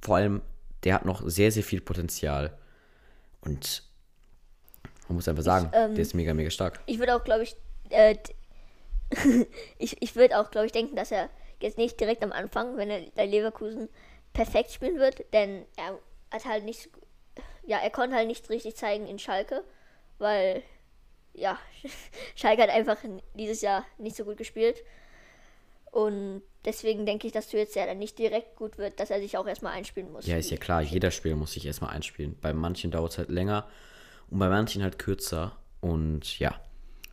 Vor 0.00 0.16
allem, 0.16 0.40
der 0.84 0.94
hat 0.94 1.04
noch 1.04 1.22
sehr, 1.28 1.52
sehr 1.52 1.62
viel 1.62 1.80
Potenzial. 1.80 2.56
Und 3.42 3.82
man 5.08 5.16
muss 5.16 5.28
einfach 5.28 5.42
sagen, 5.42 5.70
ähm, 5.72 5.94
der 5.94 6.02
ist 6.02 6.14
mega, 6.14 6.32
mega 6.34 6.50
stark. 6.50 6.80
Ich 6.86 6.98
würde 6.98 7.14
auch, 7.14 7.24
glaube 7.24 7.42
ich, 7.42 7.56
äh, 7.90 8.16
ich, 9.78 10.00
ich 10.00 10.16
würde 10.16 10.38
auch, 10.38 10.50
glaube 10.50 10.66
ich, 10.66 10.72
denken, 10.72 10.96
dass 10.96 11.10
er 11.10 11.28
jetzt 11.60 11.78
nicht 11.78 12.00
direkt 12.00 12.22
am 12.22 12.32
Anfang, 12.32 12.76
wenn 12.76 12.90
er 12.90 13.02
bei 13.14 13.26
Leverkusen 13.26 13.88
perfekt 14.32 14.72
spielen 14.72 14.98
wird, 14.98 15.24
denn 15.32 15.64
er 15.76 15.98
hat 16.30 16.44
halt 16.44 16.64
nicht, 16.64 16.88
ja, 17.66 17.78
er 17.78 17.90
konnte 17.90 18.16
halt 18.16 18.28
nicht 18.28 18.48
richtig 18.50 18.76
zeigen 18.76 19.06
in 19.06 19.18
Schalke, 19.18 19.64
weil, 20.18 20.62
ja, 21.34 21.58
Schalke 22.36 22.62
hat 22.62 22.70
einfach 22.70 22.98
dieses 23.34 23.60
Jahr 23.60 23.84
nicht 23.98 24.16
so 24.16 24.24
gut 24.24 24.36
gespielt. 24.36 24.82
Und 25.92 26.42
deswegen 26.64 27.04
denke 27.04 27.26
ich, 27.26 27.32
dass 27.32 27.48
du 27.48 27.56
jetzt 27.56 27.74
ja 27.74 27.84
dann 27.84 27.98
nicht 27.98 28.18
direkt 28.18 28.56
gut 28.56 28.78
wird, 28.78 29.00
dass 29.00 29.10
er 29.10 29.20
sich 29.20 29.36
auch 29.36 29.46
erstmal 29.46 29.72
einspielen 29.72 30.12
muss. 30.12 30.26
Ja, 30.26 30.36
ist 30.36 30.50
ja 30.50 30.56
klar, 30.56 30.82
jeder 30.82 31.10
Spieler 31.10 31.36
muss 31.36 31.52
sich 31.52 31.66
erstmal 31.66 31.90
einspielen. 31.90 32.36
Bei 32.40 32.52
manchen 32.52 32.90
dauert 32.92 33.12
es 33.12 33.18
halt 33.18 33.30
länger 33.30 33.68
und 34.30 34.38
bei 34.38 34.48
manchen 34.48 34.82
halt 34.82 34.98
kürzer. 34.98 35.56
Und 35.80 36.38
ja, 36.38 36.60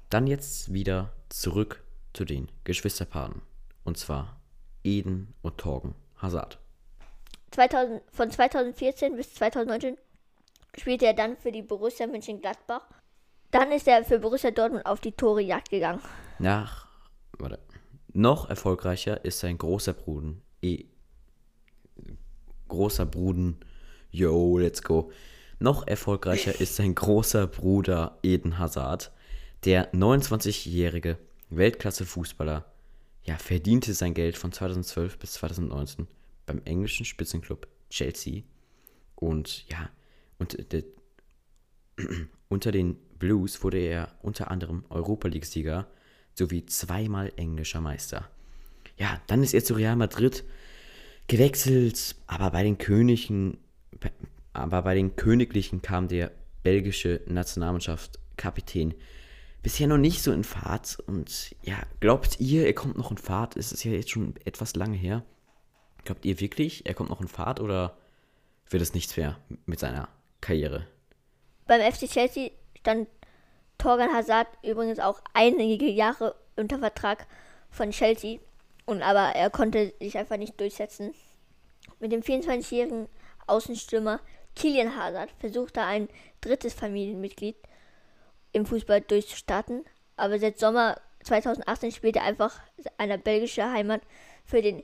dann 0.10 0.28
jetzt 0.28 0.74
wieder 0.74 1.12
zurück 1.30 1.84
zu 2.14 2.24
den 2.24 2.50
Geschwisterpaaren. 2.66 3.42
Und 3.84 3.98
zwar 3.98 4.40
Eden 4.84 5.34
und 5.42 5.58
Torgen 5.58 5.96
Hazard. 6.18 6.60
2000, 7.58 8.04
von 8.12 8.30
2014 8.30 9.16
bis 9.16 9.34
2019 9.34 9.98
spielte 10.78 11.08
er 11.08 11.16
dann 11.16 11.38
für 11.38 11.52
die 11.52 11.64
Borussia 11.64 12.06
Mönchengladbach. 12.06 12.88
Dann 13.50 13.72
ist 13.72 13.88
er 13.88 14.06
für 14.06 14.20
Borussia 14.20 14.52
Dortmund 14.52 14.86
auf 14.86 15.00
die 15.00 15.12
Torejagd 15.12 15.72
gegangen. 15.72 16.00
Nach, 16.38 16.88
warte, 17.40 17.58
noch 18.14 18.48
erfolgreicher 18.48 19.26
ist 19.26 19.40
sein 19.40 19.58
großer 19.58 19.94
Bruder. 19.94 20.36
E, 20.62 20.86
großer 22.68 23.08
Bruden. 23.08 23.60
Yo, 24.12 24.60
let's 24.60 24.84
go. 24.84 25.12
Noch 25.58 25.88
erfolgreicher 25.88 26.62
ist 26.62 26.76
sein 26.76 26.94
großer 26.94 27.48
Bruder 27.48 28.20
Eden 28.22 28.60
Hazard. 28.60 29.12
Der 29.66 29.92
29-jährige 29.94 31.18
Weltklasse-Fußballer 31.50 32.66
ja, 33.24 33.38
verdiente 33.40 33.96
sein 33.96 34.14
Geld 34.14 34.38
von 34.38 34.52
2012 34.52 35.18
bis 35.18 35.34
2019 35.34 36.08
beim 36.48 36.62
englischen 36.66 37.06
Spitzenclub 37.06 37.68
Chelsea. 37.92 38.42
Und 39.16 39.68
ja, 39.70 39.90
und 40.40 40.72
der, 40.72 40.84
unter 42.50 42.72
den 42.72 42.98
Blues 43.20 43.64
wurde 43.64 43.78
er 43.78 44.16
unter 44.22 44.50
anderem 44.50 44.86
Europa 44.90 45.28
League-Sieger 45.28 45.88
sowie 46.34 46.66
zweimal 46.66 47.32
englischer 47.36 47.82
Meister. 47.82 48.30
Ja, 48.98 49.22
dann 49.28 49.44
ist 49.44 49.54
er 49.54 49.64
zu 49.64 49.76
Real 49.76 49.96
Madrid 49.96 50.44
gewechselt, 51.28 52.16
aber 52.26 52.52
bei 52.52 52.64
den 52.64 52.78
Königen, 52.78 53.58
aber 54.54 54.82
bei 54.82 54.96
den 54.96 55.16
Königlichen 55.16 55.82
kam 55.82 56.08
der 56.08 56.32
belgische 56.64 57.22
Nationalmannschaft 57.28 58.20
Kapitän 58.38 58.94
bisher 59.62 59.88
noch 59.88 59.98
nicht 59.98 60.22
so 60.22 60.32
in 60.32 60.44
Fahrt 60.44 61.00
und 61.08 61.56
ja, 61.62 61.76
glaubt 62.00 62.40
ihr, 62.40 62.66
er 62.66 62.74
kommt 62.74 62.98
noch 62.98 63.12
in 63.12 63.18
Fahrt? 63.18 63.58
Es 63.58 63.72
ist 63.72 63.84
ja 63.84 63.92
jetzt 63.92 64.12
schon 64.12 64.36
etwas 64.46 64.76
lange 64.76 64.96
her. 64.96 65.26
Glaubt 66.08 66.24
ihr 66.24 66.40
wirklich, 66.40 66.86
er 66.86 66.94
kommt 66.94 67.10
noch 67.10 67.20
in 67.20 67.28
Fahrt 67.28 67.60
oder 67.60 67.98
wird 68.70 68.82
es 68.82 68.94
nichts 68.94 69.18
mehr 69.18 69.38
mit 69.66 69.78
seiner 69.78 70.08
Karriere? 70.40 70.88
Beim 71.66 71.82
FC 71.82 72.08
Chelsea 72.10 72.52
stand 72.80 73.10
Torgan 73.78 74.14
Hazard 74.14 74.48
übrigens 74.64 75.00
auch 75.00 75.20
einige 75.34 75.86
Jahre 75.86 76.34
unter 76.56 76.80
Vertrag 76.80 77.28
von 77.72 77.92
Chelsea. 77.92 78.40
Und 78.86 79.02
aber 79.02 79.36
er 79.36 79.50
konnte 79.50 79.94
sich 80.00 80.18
einfach 80.18 80.38
nicht 80.38 80.58
durchsetzen. 80.62 81.14
Mit 82.00 82.14
dem 82.14 82.22
24-jährigen 82.22 83.10
Außenstürmer 83.46 84.22
Kilian 84.56 84.96
Hazard 84.96 85.32
versuchte 85.40 85.82
ein 85.82 86.08
drittes 86.40 86.74
Familienmitglied 86.74 87.58
im 88.54 88.66
Fußball 88.66 89.02
durchzustarten. 89.02 89.84
Aber 90.16 90.40
seit 90.40 90.58
Sommer 90.58 91.02
2018 91.26 91.92
spielt 91.92 92.16
er 92.16 92.24
einfach 92.24 92.62
eine 92.98 93.18
belgische 93.18 93.70
Heimat 93.70 94.04
für 94.46 94.62
den 94.62 94.84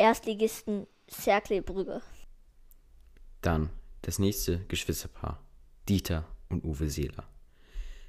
Erstligisten 0.00 0.86
Cercle 1.10 1.60
Brügge. 1.60 2.00
Dann 3.42 3.68
das 4.00 4.18
nächste 4.18 4.60
Geschwisterpaar, 4.60 5.44
Dieter 5.90 6.24
und 6.48 6.64
Uwe 6.64 6.88
Seeler. 6.88 7.28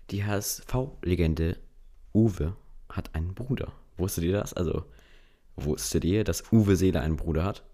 Die 0.10 0.24
HSV-Legende 0.24 1.60
Uwe 2.14 2.56
hat 2.88 3.14
einen 3.14 3.36
Bruder. 3.36 3.74
Wusstet 3.98 4.24
ihr 4.24 4.32
das? 4.32 4.54
Also, 4.54 4.86
wusstet 5.58 6.06
ihr, 6.06 6.24
dass 6.24 6.54
Uwe 6.54 6.78
Seeler 6.78 7.02
einen 7.02 7.18
Bruder 7.18 7.44
hat? 7.44 7.66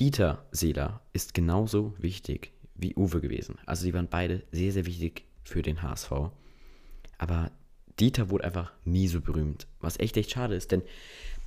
Dieter 0.00 0.44
Seeler 0.50 1.00
ist 1.12 1.32
genauso 1.32 1.94
wichtig 1.96 2.52
wie 2.74 2.96
Uwe 2.96 3.20
gewesen. 3.20 3.56
Also, 3.66 3.84
die 3.84 3.94
waren 3.94 4.08
beide 4.08 4.42
sehr, 4.50 4.72
sehr 4.72 4.86
wichtig 4.86 5.26
für 5.44 5.62
den 5.62 5.80
HSV. 5.80 6.10
Aber 7.18 7.52
Dieter 8.00 8.30
wurde 8.30 8.44
einfach 8.44 8.72
nie 8.84 9.06
so 9.06 9.20
berühmt. 9.20 9.68
Was 9.78 10.00
echt, 10.00 10.16
echt 10.16 10.32
schade 10.32 10.56
ist, 10.56 10.72
denn 10.72 10.82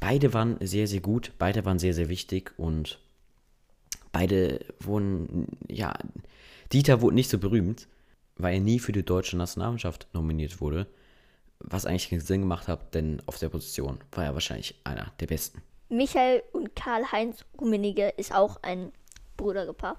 beide 0.04 0.34
waren 0.34 0.58
sehr, 0.60 0.86
sehr 0.86 1.00
gut, 1.00 1.32
beide 1.40 1.64
waren 1.64 1.80
sehr, 1.80 1.94
sehr 1.94 2.10
wichtig 2.10 2.52
und 2.58 3.00
beide 4.12 4.60
wurden, 4.82 5.48
ja, 5.70 5.94
Dieter 6.74 7.00
wurde 7.00 7.16
nicht 7.16 7.30
so 7.30 7.38
berühmt, 7.38 7.88
weil 8.36 8.56
er 8.56 8.60
nie 8.60 8.80
für 8.80 8.92
die 8.92 9.06
deutsche 9.06 9.38
Nationalmannschaft 9.38 10.08
nominiert 10.14 10.60
wurde. 10.60 10.88
Was 11.60 11.86
eigentlich 11.86 12.10
keinen 12.10 12.20
Sinn 12.20 12.42
gemacht 12.42 12.68
hat, 12.68 12.94
denn 12.94 13.22
auf 13.28 13.40
der 13.40 13.48
Position 13.48 14.00
war 14.12 14.26
er 14.26 14.34
wahrscheinlich 14.34 14.76
einer 14.84 15.14
der 15.22 15.28
besten. 15.28 15.62
Michael 15.88 16.44
und 16.52 16.76
Karl-Heinz 16.76 17.46
Rummenigge 17.58 18.10
ist 18.18 18.36
auch 18.36 18.62
ein 18.62 18.92
Brudergepaar. 19.38 19.98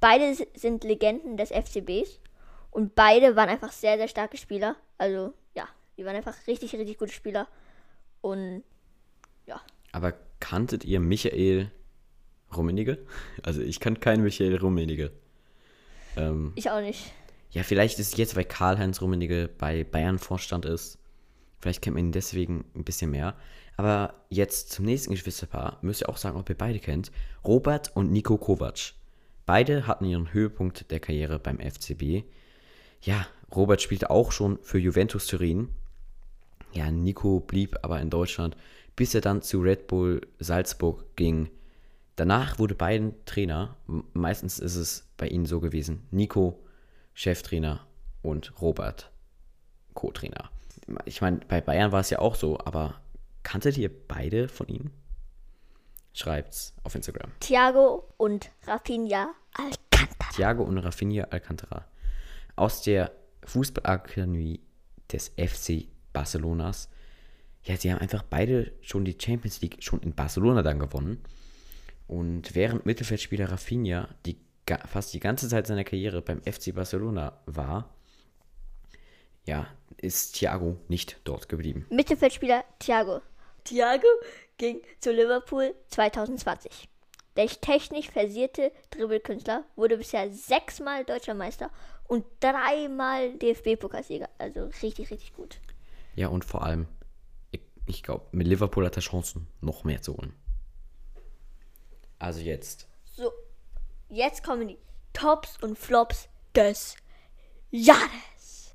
Beide 0.00 0.36
sind 0.54 0.84
Legenden 0.84 1.38
des 1.38 1.50
FCBs 1.50 2.20
und 2.70 2.94
beide 2.94 3.36
waren 3.36 3.48
einfach 3.48 3.72
sehr, 3.72 3.96
sehr 3.96 4.08
starke 4.08 4.36
Spieler. 4.36 4.76
Also 4.98 5.32
ja, 5.54 5.66
die 5.96 6.04
waren 6.04 6.16
einfach 6.16 6.36
richtig, 6.46 6.74
richtig 6.74 6.98
gute 6.98 7.12
Spieler. 7.12 7.48
Und 8.20 8.64
ja, 9.46 9.60
Aber 9.92 10.14
kanntet 10.40 10.84
ihr 10.84 11.00
Michael 11.00 11.70
Rummenigge? 12.54 12.98
Also 13.42 13.62
ich 13.62 13.80
kann 13.80 14.00
keinen 14.00 14.22
Michael 14.22 14.56
Rummenigge. 14.56 15.12
Ähm, 16.16 16.52
ich 16.56 16.70
auch 16.70 16.80
nicht. 16.80 17.12
ja, 17.50 17.62
vielleicht 17.62 17.98
ist 17.98 18.12
es 18.12 18.18
jetzt, 18.18 18.36
weil 18.36 18.44
Karl-Heinz 18.44 19.00
Rummenigge 19.00 19.48
bei 19.58 19.84
Bayern 19.84 20.18
Vorstand 20.18 20.64
ist. 20.64 20.98
Vielleicht 21.60 21.82
kennt 21.82 21.94
man 21.96 22.06
ihn 22.06 22.12
deswegen 22.12 22.64
ein 22.74 22.84
bisschen 22.84 23.10
mehr. 23.10 23.36
Aber 23.76 24.14
jetzt 24.28 24.70
zum 24.72 24.84
nächsten 24.84 25.12
Geschwisterpaar 25.12 25.78
müsst 25.82 26.02
ihr 26.02 26.08
auch 26.08 26.16
sagen, 26.16 26.38
ob 26.38 26.48
ihr 26.48 26.56
beide 26.56 26.78
kennt. 26.80 27.10
Robert 27.44 27.94
und 27.94 28.10
Nico 28.12 28.36
Kovac. 28.36 28.92
Beide 29.46 29.86
hatten 29.86 30.04
ihren 30.04 30.32
Höhepunkt 30.32 30.90
der 30.90 31.00
Karriere 31.00 31.38
beim 31.38 31.58
FCB. 31.58 32.24
Ja, 33.02 33.26
Robert 33.54 33.80
spielte 33.80 34.10
auch 34.10 34.32
schon 34.32 34.58
für 34.62 34.78
Juventus 34.78 35.26
Turin. 35.26 35.68
Ja, 36.72 36.90
Nico 36.90 37.40
blieb 37.40 37.78
aber 37.82 38.00
in 38.00 38.10
Deutschland, 38.10 38.56
bis 38.96 39.14
er 39.14 39.20
dann 39.20 39.42
zu 39.42 39.60
Red 39.60 39.86
Bull 39.86 40.20
Salzburg 40.38 41.16
ging. 41.16 41.50
Danach 42.16 42.58
wurde 42.58 42.74
beiden 42.74 43.14
Trainer. 43.24 43.76
Meistens 44.12 44.58
ist 44.58 44.76
es 44.76 45.08
bei 45.16 45.28
ihnen 45.28 45.46
so 45.46 45.60
gewesen. 45.60 46.06
Nico, 46.10 46.62
Cheftrainer 47.14 47.86
und 48.22 48.60
Robert, 48.60 49.10
Co-Trainer. 49.94 50.50
Ich 51.04 51.20
meine, 51.20 51.38
bei 51.48 51.60
Bayern 51.60 51.92
war 51.92 52.00
es 52.00 52.10
ja 52.10 52.18
auch 52.18 52.34
so, 52.34 52.58
aber 52.58 53.00
kanntet 53.42 53.78
ihr 53.78 53.90
beide 54.06 54.48
von 54.48 54.68
ihnen? 54.68 54.90
Schreibt's 56.12 56.74
auf 56.82 56.94
Instagram. 56.94 57.30
Thiago 57.40 58.12
und 58.16 58.50
Rafinha 58.66 59.32
Alcantara. 59.54 60.32
Thiago 60.34 60.62
und 60.64 60.78
Rafinha 60.78 61.24
Alcantara. 61.30 61.84
Aus 62.56 62.82
der 62.82 63.12
Fußballakademie 63.44 64.60
des 65.10 65.28
FC 65.36 65.86
Barcelonas. 66.12 66.88
Ja, 67.64 67.76
sie 67.76 67.92
haben 67.92 68.00
einfach 68.00 68.22
beide 68.22 68.72
schon 68.80 69.04
die 69.04 69.16
Champions 69.20 69.60
League 69.60 69.76
schon 69.80 70.00
in 70.00 70.14
Barcelona 70.14 70.62
dann 70.62 70.78
gewonnen. 70.78 71.22
Und 72.06 72.54
während 72.54 72.86
Mittelfeldspieler 72.86 73.50
Rafinha 73.50 74.08
die, 74.26 74.36
fast 74.86 75.14
die 75.14 75.20
ganze 75.20 75.48
Zeit 75.48 75.66
seiner 75.66 75.84
Karriere 75.84 76.22
beim 76.22 76.40
FC 76.42 76.74
Barcelona 76.74 77.38
war, 77.46 77.94
ja, 79.44 79.66
ist 79.96 80.36
Thiago 80.36 80.76
nicht 80.88 81.20
dort 81.24 81.48
geblieben. 81.48 81.86
Mittelfeldspieler 81.90 82.64
Thiago. 82.78 83.20
Thiago 83.64 84.08
ging 84.58 84.80
zu 85.00 85.12
Liverpool 85.12 85.74
2020. 85.88 86.88
Der 87.36 87.46
technisch 87.46 88.10
versierte 88.10 88.72
Dribbelkünstler 88.90 89.64
wurde 89.76 89.98
bisher 89.98 90.30
sechsmal 90.30 91.04
deutscher 91.04 91.34
Meister 91.34 91.70
und 92.08 92.24
dreimal 92.40 93.34
DFB-Pokalsieger. 93.34 94.28
Also 94.38 94.64
richtig, 94.82 95.10
richtig 95.10 95.34
gut. 95.34 95.60
Ja, 96.16 96.28
und 96.28 96.44
vor 96.44 96.64
allem, 96.64 96.86
ich, 97.90 98.02
glaube, 98.02 98.26
mit 98.32 98.46
Liverpool 98.46 98.86
hat 98.86 98.96
er 98.96 99.02
Chancen, 99.02 99.48
noch 99.60 99.84
mehr 99.84 100.00
zu 100.00 100.16
holen. 100.16 100.32
Also 102.18 102.40
jetzt. 102.40 102.88
So, 103.04 103.32
jetzt 104.08 104.44
kommen 104.44 104.68
die 104.68 104.78
Tops 105.12 105.58
und 105.62 105.78
Flops 105.78 106.28
des 106.54 106.96
Jahres. 107.70 108.74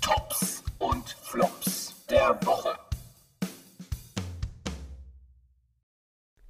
Tops 0.00 0.62
und 0.78 1.08
Flops 1.08 1.94
der 2.08 2.38
Woche. 2.44 2.78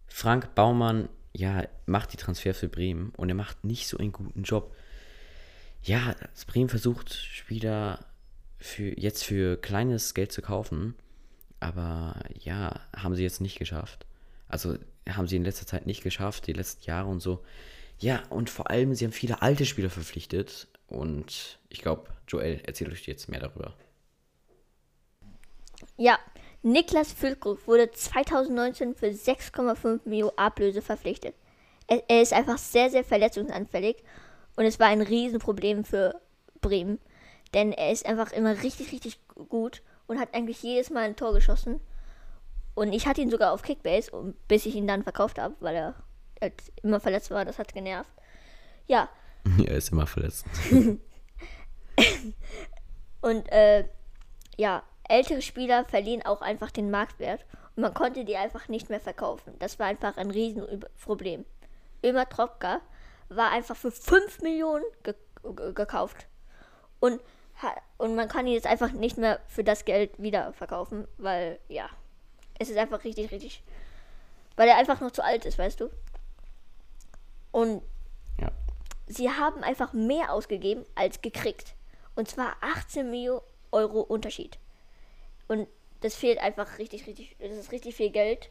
Frank 0.07 0.55
Baumann, 0.57 1.09
ja, 1.33 1.63
macht 1.87 2.13
die 2.13 2.17
Transfer 2.17 2.53
für 2.55 2.69
Bremen 2.69 3.11
und 3.17 3.29
er 3.29 3.37
macht 3.37 3.63
nicht 3.65 3.87
so 3.87 3.99
einen 3.99 4.11
guten 4.13 4.43
Job. 4.43 4.75
Ja, 5.83 6.15
Bremen 6.47 6.69
versucht 6.69 7.15
Spieler 7.15 8.05
für, 8.59 8.99
jetzt 8.99 9.25
für 9.25 9.57
kleines 9.57 10.15
Geld 10.15 10.33
zu 10.33 10.43
kaufen, 10.43 10.95
aber 11.61 12.23
ja, 12.39 12.81
haben 12.97 13.15
sie 13.15 13.23
jetzt 13.23 13.41
nicht 13.41 13.59
geschafft. 13.59 14.07
Also 14.49 14.77
haben 15.09 15.29
sie 15.29 15.37
in 15.37 15.45
letzter 15.45 15.67
Zeit 15.67 15.87
nicht 15.87 16.03
geschafft, 16.03 16.47
die 16.47 16.53
letzten 16.53 16.85
Jahre 16.85 17.09
und 17.09 17.21
so. 17.21 17.45
Ja, 17.99 18.23
und 18.31 18.51
vor 18.51 18.71
allem, 18.71 18.95
sie 18.95 19.05
haben 19.05 19.13
viele 19.13 19.43
alte 19.43 19.67
Spieler 19.67 19.91
verpflichtet 19.91 20.69
und 20.87 21.59
ich 21.69 21.81
glaube, 21.81 22.11
Joel 22.29 22.61
erzählt 22.65 22.93
euch 22.93 23.07
jetzt 23.07 23.29
mehr 23.29 23.41
darüber. 23.41 23.75
Ja, 25.97 26.19
Niklas 26.63 27.13
Füllkrug 27.13 27.67
wurde 27.67 27.91
2019 27.91 28.95
für 28.95 29.07
6,5 29.07 30.01
Millionen 30.05 30.37
Ablöse 30.37 30.83
verpflichtet. 30.83 31.35
Er, 31.87 32.03
er 32.09 32.23
ist 32.23 32.33
einfach 32.33 32.59
sehr, 32.59 32.91
sehr 32.91 33.05
verletzungsanfällig 33.05 33.97
und 34.59 34.65
es 34.65 34.81
war 34.81 34.89
ein 34.89 35.03
Riesenproblem 35.03 35.85
für 35.85 36.21
Bremen, 36.61 36.99
denn 37.55 37.71
er 37.71 37.93
ist 37.93 38.05
einfach 38.05 38.33
immer 38.33 38.61
richtig, 38.65 38.91
richtig 38.91 39.21
gut 39.49 39.85
und 40.09 40.19
hat 40.19 40.35
eigentlich 40.35 40.61
jedes 40.65 40.91
Mal 40.91 41.05
ein 41.05 41.15
Tor 41.15 41.33
geschossen. 41.33 41.79
Und 42.75 42.93
ich 42.93 43.07
hatte 43.07 43.21
ihn 43.21 43.31
sogar 43.31 43.53
auf 43.53 43.63
Kickbase, 43.63 44.11
bis 44.49 44.67
ich 44.67 44.75
ihn 44.75 44.89
dann 44.89 45.05
verkauft 45.05 45.39
habe, 45.39 45.55
weil 45.61 45.77
er 45.77 45.95
halt 46.41 46.55
immer 46.83 46.99
verletzt 46.99 47.31
war. 47.31 47.45
Das 47.45 47.61
hat 47.61 47.73
genervt. 47.73 48.11
Ja. 48.89 49.09
Er 49.65 49.77
ist 49.77 49.93
immer 49.93 50.09
verletzt. 50.09 50.45
und 53.21 53.53
äh, 53.53 53.85
ja, 54.57 54.83
ältere 55.09 55.41
Spieler 55.41 55.85
verlieren 55.85 56.27
auch 56.27 56.41
einfach 56.43 56.73
den 56.73 56.91
Marktwert 56.91 57.47
und 57.77 57.83
man 57.83 57.95
konnte 57.95 58.25
die 58.25 58.37
einfach 58.37 58.67
nicht 58.67 58.91
mehr 58.91 58.99
verkaufen. 58.99 59.55
Das 59.61 59.79
war 59.79 59.87
einfach 59.87 60.17
ein 60.17 60.33
Riesenproblem. 60.33 61.45
Ömer 62.03 62.29
Tropka 62.29 62.81
war 63.29 63.51
einfach 63.51 63.77
für 63.77 63.91
5 63.91 64.41
Millionen 64.43 64.85
ge 65.03 65.15
gekauft 65.75 66.27
und, 67.01 67.21
und 67.97 68.17
man 68.17 68.29
kann 68.29 68.47
ihn 68.47 68.55
jetzt 68.55 68.67
einfach 68.67 68.91
nicht 68.91 69.19
mehr 69.19 69.41
für 69.47 69.63
das 69.63 69.85
Geld 69.85 70.21
wieder 70.21 70.53
verkaufen, 70.53 71.07
weil 71.17 71.59
ja, 71.69 71.89
es 72.59 72.71
ist 72.71 72.77
einfach 72.77 73.05
richtig, 73.05 73.31
richtig, 73.31 73.63
weil 74.57 74.69
er 74.69 74.77
einfach 74.77 75.01
noch 75.01 75.13
zu 75.13 75.23
alt 75.25 75.45
ist, 75.45 75.59
weißt 75.59 75.81
du. 75.81 75.91
Und 77.53 77.83
ja. 78.41 78.51
sie 79.07 79.31
haben 79.31 79.63
einfach 79.63 79.93
mehr 79.93 80.33
ausgegeben 80.33 80.85
als 80.95 81.23
gekriegt. 81.23 81.75
Und 82.15 82.29
zwar 82.29 82.57
18 82.61 83.11
Millionen 83.11 83.43
Euro 83.71 84.01
Unterschied. 84.01 84.59
Und 85.47 85.69
das 86.01 86.15
fehlt 86.15 86.39
einfach 86.39 86.79
richtig, 86.79 87.07
richtig, 87.07 87.37
das 87.39 87.53
ist 87.53 87.73
richtig 87.73 87.95
viel 87.95 88.11
Geld. 88.11 88.51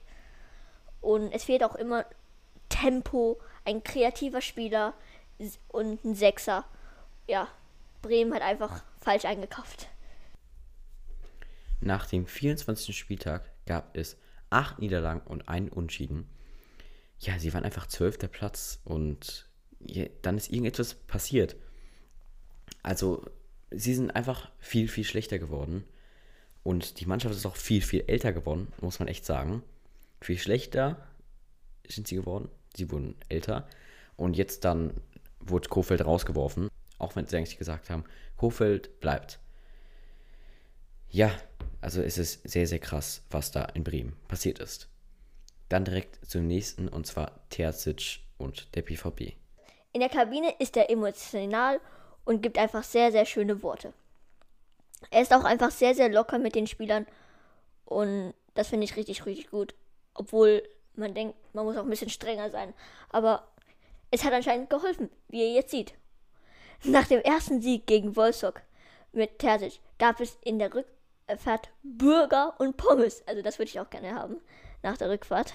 Und 1.01 1.31
es 1.31 1.43
fehlt 1.43 1.63
auch 1.63 1.75
immer 1.75 2.05
Tempo, 2.69 3.39
ein 3.67 3.83
kreativer 3.83 4.41
Spieler 4.41 4.93
und 5.67 6.03
ein 6.05 6.15
Sechser. 6.15 6.63
Ja, 7.27 7.49
Bremen 8.01 8.33
hat 8.33 8.41
einfach 8.41 8.83
falsch 9.01 9.25
eingekauft. 9.25 9.89
Nach 11.81 12.07
dem 12.07 12.25
24. 12.25 12.97
Spieltag 12.97 13.51
gab 13.65 13.95
es 13.95 14.17
acht 14.49 14.79
Niederlagen 14.79 15.19
und 15.21 15.49
einen 15.49 15.67
Unschieden. 15.67 16.29
Ja, 17.19 17.37
sie 17.39 17.53
waren 17.53 17.65
einfach 17.65 17.87
zwölfter 17.87 18.29
Platz 18.29 18.79
und 18.85 19.49
dann 20.21 20.37
ist 20.37 20.49
irgendetwas 20.49 20.95
passiert. 20.95 21.57
Also, 22.83 23.25
sie 23.69 23.93
sind 23.93 24.11
einfach 24.11 24.49
viel, 24.59 24.87
viel 24.87 25.03
schlechter 25.03 25.39
geworden. 25.39 25.83
Und 26.63 27.01
die 27.01 27.05
Mannschaft 27.05 27.35
ist 27.35 27.45
auch 27.45 27.57
viel, 27.57 27.81
viel 27.81 28.05
älter 28.07 28.31
geworden, 28.31 28.71
muss 28.79 28.99
man 28.99 29.09
echt 29.09 29.25
sagen. 29.25 29.61
Viel 30.21 30.37
schlechter 30.37 31.05
sind 31.87 32.07
sie 32.07 32.15
geworden. 32.15 32.49
Sie 32.77 32.91
wurden 32.91 33.15
älter. 33.27 33.67
Und 34.15 34.37
jetzt 34.37 34.63
dann 34.63 34.93
wurde 35.39 35.67
Kofeld 35.67 36.05
rausgeworfen. 36.05 36.69
Auch 36.99 37.15
wenn 37.15 37.25
sie 37.25 37.37
eigentlich 37.37 37.57
gesagt 37.57 37.89
haben, 37.89 38.05
Kofeld 38.37 38.99
bleibt. 38.99 39.39
Ja, 41.09 41.31
also 41.81 42.01
es 42.01 42.17
ist 42.17 42.47
sehr, 42.47 42.67
sehr 42.67 42.79
krass, 42.79 43.23
was 43.29 43.51
da 43.51 43.65
in 43.73 43.83
Bremen 43.83 44.15
passiert 44.27 44.59
ist. 44.59 44.87
Dann 45.69 45.85
direkt 45.85 46.19
zum 46.29 46.47
nächsten, 46.47 46.87
und 46.87 47.05
zwar 47.07 47.47
Terzic 47.49 48.19
und 48.37 48.75
der 48.75 48.83
PvP. 48.83 49.35
In 49.93 50.01
der 50.01 50.09
Kabine 50.09 50.53
ist 50.59 50.77
er 50.77 50.89
emotional 50.89 51.79
und 52.25 52.41
gibt 52.41 52.57
einfach 52.57 52.83
sehr, 52.83 53.11
sehr 53.11 53.25
schöne 53.25 53.63
Worte. 53.63 53.93
Er 55.11 55.21
ist 55.21 55.33
auch 55.33 55.43
einfach 55.43 55.71
sehr, 55.71 55.95
sehr 55.95 56.09
locker 56.09 56.39
mit 56.39 56.55
den 56.55 56.67
Spielern. 56.67 57.05
Und 57.85 58.33
das 58.53 58.67
finde 58.67 58.85
ich 58.85 58.95
richtig, 58.95 59.25
richtig 59.25 59.49
gut. 59.49 59.75
Obwohl 60.13 60.63
man 60.97 61.13
denkt, 61.13 61.35
man 61.53 61.65
muss 61.65 61.77
auch 61.77 61.83
ein 61.83 61.89
bisschen 61.89 62.09
strenger 62.09 62.49
sein. 62.49 62.73
Aber 63.09 63.47
es 64.11 64.23
hat 64.23 64.33
anscheinend 64.33 64.69
geholfen, 64.69 65.09
wie 65.27 65.41
ihr 65.41 65.53
jetzt 65.53 65.71
seht. 65.71 65.93
Nach 66.83 67.07
dem 67.07 67.21
ersten 67.21 67.61
Sieg 67.61 67.87
gegen 67.87 68.15
Wolfsburg 68.15 68.61
mit 69.11 69.39
Terzic 69.39 69.79
gab 69.97 70.19
es 70.19 70.37
in 70.43 70.59
der 70.59 70.71
Rückfahrt 70.73 71.69
Burger 71.83 72.55
und 72.59 72.77
Pommes. 72.77 73.23
Also 73.27 73.41
das 73.41 73.57
würde 73.57 73.69
ich 73.69 73.79
auch 73.79 73.89
gerne 73.89 74.15
haben 74.15 74.39
nach 74.83 74.97
der 74.97 75.09
Rückfahrt. 75.09 75.53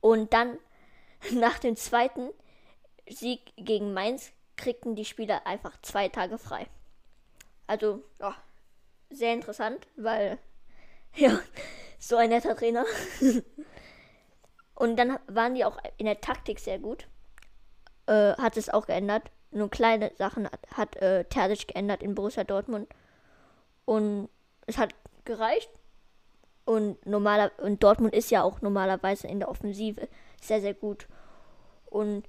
Und 0.00 0.32
dann 0.32 0.58
nach 1.32 1.58
dem 1.58 1.76
zweiten 1.76 2.30
Sieg 3.08 3.52
gegen 3.56 3.92
Mainz 3.92 4.32
kriegten 4.56 4.96
die 4.96 5.04
Spieler 5.04 5.46
einfach 5.46 5.80
zwei 5.82 6.08
Tage 6.08 6.38
frei. 6.38 6.66
Also, 7.66 8.02
ja, 8.20 8.34
sehr 9.10 9.32
interessant, 9.32 9.86
weil, 9.96 10.38
ja, 11.16 11.38
so 11.98 12.16
ein 12.16 12.30
netter 12.30 12.56
Trainer. 12.56 12.84
Und 14.76 14.96
dann 14.96 15.18
waren 15.26 15.54
die 15.54 15.64
auch 15.64 15.78
in 15.96 16.06
der 16.06 16.20
Taktik 16.20 16.60
sehr 16.60 16.78
gut. 16.78 17.08
Äh, 18.06 18.34
hat 18.34 18.56
es 18.56 18.68
auch 18.68 18.86
geändert. 18.86 19.30
Nur 19.50 19.70
kleine 19.70 20.12
Sachen 20.16 20.46
hat, 20.46 20.60
hat 20.70 20.96
äh, 20.96 21.24
Terzic 21.24 21.68
geändert 21.68 22.02
in 22.02 22.14
Borussia 22.14 22.44
Dortmund. 22.44 22.88
Und 23.86 24.28
es 24.66 24.76
hat 24.76 24.94
gereicht. 25.24 25.70
Und, 26.66 27.04
normaler, 27.06 27.52
und 27.58 27.82
Dortmund 27.82 28.14
ist 28.14 28.30
ja 28.30 28.42
auch 28.42 28.60
normalerweise 28.60 29.28
in 29.28 29.40
der 29.40 29.48
Offensive 29.48 30.08
sehr, 30.42 30.60
sehr 30.60 30.74
gut. 30.74 31.08
Und 31.86 32.28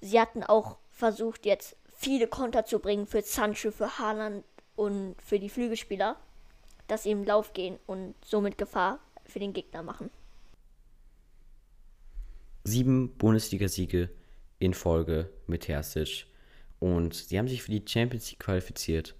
sie 0.00 0.20
hatten 0.20 0.42
auch 0.42 0.78
versucht, 0.90 1.46
jetzt 1.46 1.76
viele 1.94 2.26
Konter 2.26 2.64
zu 2.64 2.80
bringen 2.80 3.06
für 3.06 3.22
Sancho, 3.22 3.70
für 3.70 3.98
Haaland 3.98 4.44
und 4.74 5.14
für 5.22 5.38
die 5.38 5.50
Flügelspieler, 5.50 6.16
dass 6.88 7.04
sie 7.04 7.12
im 7.12 7.24
Lauf 7.24 7.52
gehen 7.52 7.78
und 7.86 8.14
somit 8.24 8.58
Gefahr 8.58 8.98
für 9.24 9.38
den 9.38 9.52
Gegner 9.52 9.82
machen. 9.82 10.10
Sieben 12.64 13.16
Bundesliga-Siege 13.16 14.10
in 14.58 14.74
Folge 14.74 15.30
mit 15.46 15.62
Terzic. 15.62 16.26
Und 16.80 17.14
sie 17.14 17.38
haben 17.38 17.48
sich 17.48 17.62
für 17.62 17.70
die 17.70 17.84
Champions 17.86 18.30
League 18.30 18.40
qualifiziert. 18.40 19.14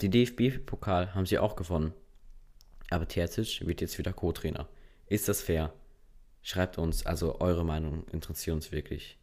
Den 0.00 0.10
DFB-Pokal 0.10 1.14
haben 1.14 1.26
sie 1.26 1.38
auch 1.38 1.56
gewonnen. 1.56 1.92
Aber 2.90 3.08
Terzic 3.08 3.66
wird 3.66 3.80
jetzt 3.80 3.98
wieder 3.98 4.12
Co-Trainer. 4.12 4.68
Ist 5.06 5.28
das 5.28 5.40
fair? 5.40 5.72
Schreibt 6.42 6.76
uns, 6.76 7.06
also 7.06 7.40
eure 7.40 7.64
Meinung 7.64 8.04
interessiert 8.08 8.54
uns 8.54 8.72
wirklich. 8.72 9.16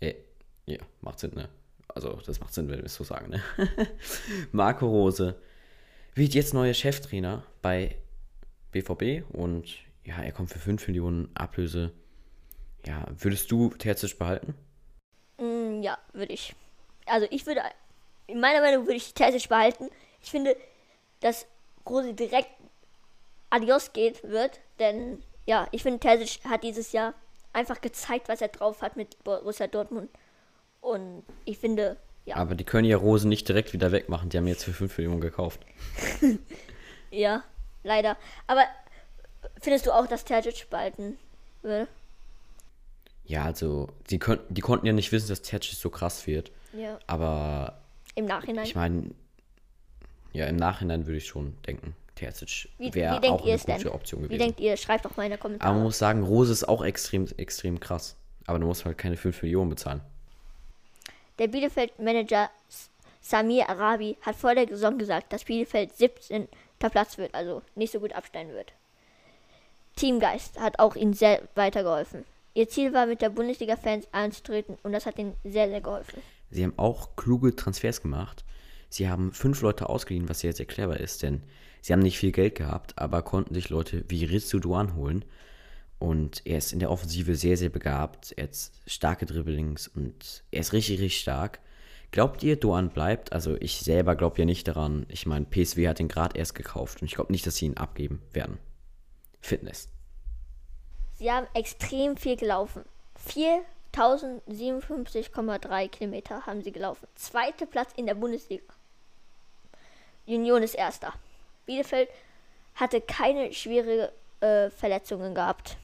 Äh, 0.00 0.14
ja, 0.66 0.78
macht 1.00 1.20
Sinn, 1.20 1.32
ne? 1.34 1.48
Also, 1.88 2.18
das 2.26 2.40
macht 2.40 2.52
Sinn, 2.52 2.68
wenn 2.68 2.78
wir 2.78 2.86
es 2.86 2.94
so 2.94 3.04
sagen, 3.04 3.30
ne? 3.30 3.42
Marco 4.52 4.86
Rose 4.86 5.36
wird 6.14 6.34
jetzt 6.34 6.54
neuer 6.54 6.74
Cheftrainer 6.74 7.44
bei 7.62 7.96
BVB 8.72 9.24
und 9.32 9.76
ja, 10.04 10.20
er 10.22 10.32
kommt 10.32 10.50
für 10.50 10.58
5 10.58 10.88
Millionen 10.88 11.28
Ablöse. 11.34 11.92
Ja, 12.86 13.04
würdest 13.18 13.50
du 13.50 13.70
Terzic 13.70 14.18
behalten? 14.18 14.54
Mm, 15.38 15.82
ja, 15.82 15.98
würde 16.12 16.32
ich. 16.32 16.54
Also 17.06 17.26
ich 17.30 17.44
würde, 17.46 17.62
in 18.26 18.40
meiner 18.40 18.60
Meinung 18.60 18.86
würde 18.86 18.96
ich 18.96 19.12
Terzic 19.12 19.48
behalten. 19.48 19.90
Ich 20.22 20.30
finde, 20.30 20.56
dass 21.20 21.46
Rose 21.88 22.14
direkt 22.14 22.50
adios 23.50 23.92
geht 23.92 24.22
wird, 24.22 24.60
denn 24.78 25.22
ja, 25.46 25.68
ich 25.72 25.82
finde, 25.82 26.00
Terzic 26.00 26.44
hat 26.44 26.62
dieses 26.62 26.92
Jahr 26.92 27.14
einfach 27.52 27.80
gezeigt, 27.80 28.28
was 28.28 28.40
er 28.40 28.48
drauf 28.48 28.82
hat 28.82 28.96
mit 28.96 29.22
Borussia 29.24 29.66
Dortmund. 29.66 30.10
Und 30.80 31.24
ich 31.44 31.58
finde, 31.58 31.96
ja. 32.24 32.36
Aber 32.36 32.54
die 32.54 32.64
können 32.64 32.86
ja 32.86 32.96
Rose 32.96 33.26
nicht 33.26 33.48
direkt 33.48 33.72
wieder 33.72 33.92
wegmachen. 33.92 34.28
Die 34.28 34.36
haben 34.36 34.48
jetzt 34.48 34.64
für 34.64 34.72
5 34.72 34.98
Millionen 34.98 35.20
gekauft. 35.20 35.60
ja, 37.10 37.44
leider. 37.84 38.16
Aber 38.48 38.64
findest 39.60 39.86
du 39.86 39.92
auch, 39.92 40.06
dass 40.06 40.24
Terzic 40.24 40.68
behalten 40.68 41.18
will? 41.62 41.86
Ja, 43.26 43.44
also, 43.44 43.88
die, 44.10 44.18
kon 44.18 44.38
die 44.48 44.60
konnten 44.60 44.86
ja 44.86 44.92
nicht 44.92 45.12
wissen, 45.12 45.28
dass 45.28 45.42
Terzic 45.42 45.78
so 45.78 45.90
krass 45.90 46.26
wird. 46.26 46.52
Ja. 46.72 46.98
Aber. 47.06 47.80
Im 48.14 48.24
Nachhinein? 48.26 48.64
Ich 48.64 48.74
meine, 48.74 49.10
ja, 50.32 50.46
im 50.46 50.56
Nachhinein 50.56 51.06
würde 51.06 51.18
ich 51.18 51.26
schon 51.26 51.56
denken, 51.66 51.94
Terzic 52.14 52.68
wäre 52.78 53.14
auch 53.14 53.22
eine 53.44 53.58
gute 53.58 53.66
denn? 53.66 53.88
Option 53.88 54.22
gewesen. 54.22 54.34
Wie 54.34 54.38
denkt 54.38 54.60
ihr? 54.60 54.76
Schreibt 54.76 55.04
doch 55.04 55.16
mal 55.16 55.24
in 55.24 55.30
der 55.30 55.38
Kommentare. 55.38 55.68
Aber 55.68 55.78
man 55.78 55.84
muss 55.84 55.98
sagen, 55.98 56.22
Rose 56.22 56.52
ist 56.52 56.68
auch 56.68 56.84
extrem, 56.84 57.26
extrem 57.36 57.80
krass. 57.80 58.16
Aber 58.46 58.58
du 58.58 58.66
musst 58.66 58.84
halt 58.84 58.96
keine 58.96 59.16
5 59.16 59.42
Millionen 59.42 59.70
bezahlen. 59.70 60.00
Der 61.38 61.48
Bielefeld-Manager 61.48 62.50
Samir 63.20 63.68
Arabi 63.68 64.16
hat 64.22 64.36
vor 64.36 64.54
der 64.54 64.68
Saison 64.68 64.98
gesagt, 64.98 65.32
dass 65.32 65.44
Bielefeld 65.44 65.96
17. 65.96 66.48
Platz 66.78 67.18
wird, 67.18 67.34
also 67.34 67.62
nicht 67.74 67.92
so 67.92 67.98
gut 67.98 68.12
absteigen 68.12 68.52
wird. 68.52 68.72
Teamgeist 69.96 70.60
hat 70.60 70.78
auch 70.78 70.94
ihnen 70.94 71.14
sehr 71.14 71.42
weitergeholfen. 71.54 72.24
Ihr 72.56 72.70
Ziel 72.70 72.94
war, 72.94 73.04
mit 73.04 73.20
der 73.20 73.28
Bundesliga-Fans 73.28 74.08
einzutreten 74.12 74.78
und 74.82 74.92
das 74.92 75.04
hat 75.04 75.18
ihnen 75.18 75.34
sehr, 75.44 75.68
sehr 75.68 75.82
geholfen. 75.82 76.22
Sie 76.50 76.64
haben 76.64 76.72
auch 76.78 77.14
kluge 77.14 77.54
Transfers 77.54 78.00
gemacht. 78.00 78.46
Sie 78.88 79.10
haben 79.10 79.32
fünf 79.32 79.60
Leute 79.60 79.90
ausgeliehen, 79.90 80.30
was 80.30 80.40
sehr, 80.40 80.54
sehr 80.54 80.64
clever 80.64 80.98
ist, 80.98 81.22
denn 81.22 81.42
sie 81.82 81.92
haben 81.92 82.00
nicht 82.00 82.18
viel 82.18 82.32
Geld 82.32 82.54
gehabt, 82.54 82.98
aber 82.98 83.20
konnten 83.20 83.52
sich 83.52 83.68
Leute 83.68 84.06
wie 84.08 84.24
Rizzu 84.24 84.58
Duan 84.58 84.96
holen. 84.96 85.26
Und 85.98 86.46
er 86.46 86.56
ist 86.56 86.72
in 86.72 86.78
der 86.78 86.90
Offensive 86.90 87.36
sehr, 87.36 87.58
sehr 87.58 87.68
begabt. 87.68 88.32
Er 88.38 88.44
hat 88.44 88.56
starke 88.86 89.26
Dribblings 89.26 89.88
und 89.88 90.42
er 90.50 90.60
ist 90.60 90.72
richtig, 90.72 91.00
richtig 91.00 91.20
stark. 91.20 91.60
Glaubt 92.10 92.42
ihr, 92.42 92.56
Duan 92.56 92.88
bleibt? 92.88 93.34
Also 93.34 93.56
ich 93.60 93.80
selber 93.80 94.16
glaube 94.16 94.38
ja 94.38 94.46
nicht 94.46 94.66
daran. 94.66 95.04
Ich 95.10 95.26
meine, 95.26 95.44
PSW 95.44 95.88
hat 95.88 96.00
ihn 96.00 96.08
gerade 96.08 96.38
erst 96.38 96.54
gekauft 96.54 97.02
und 97.02 97.08
ich 97.08 97.16
glaube 97.16 97.32
nicht, 97.32 97.46
dass 97.46 97.56
sie 97.56 97.66
ihn 97.66 97.76
abgeben 97.76 98.22
werden. 98.32 98.56
Fitness. 99.42 99.90
Sie 101.18 101.32
haben 101.32 101.46
extrem 101.54 102.16
viel 102.16 102.36
gelaufen. 102.36 102.84
4057,3 103.28 105.88
Kilometer 105.88 106.46
haben 106.46 106.62
sie 106.62 106.72
gelaufen. 106.72 107.06
Zweiter 107.14 107.66
Platz 107.66 107.90
in 107.96 108.06
der 108.06 108.14
Bundesliga. 108.14 108.64
Union 110.26 110.62
ist 110.62 110.74
erster. 110.74 111.12
Bielefeld 111.64 112.10
hatte 112.74 113.00
keine 113.00 113.52
schwere 113.52 114.12
äh, 114.40 114.70
Verletzungen 114.70 115.34
gehabt. 115.34 115.76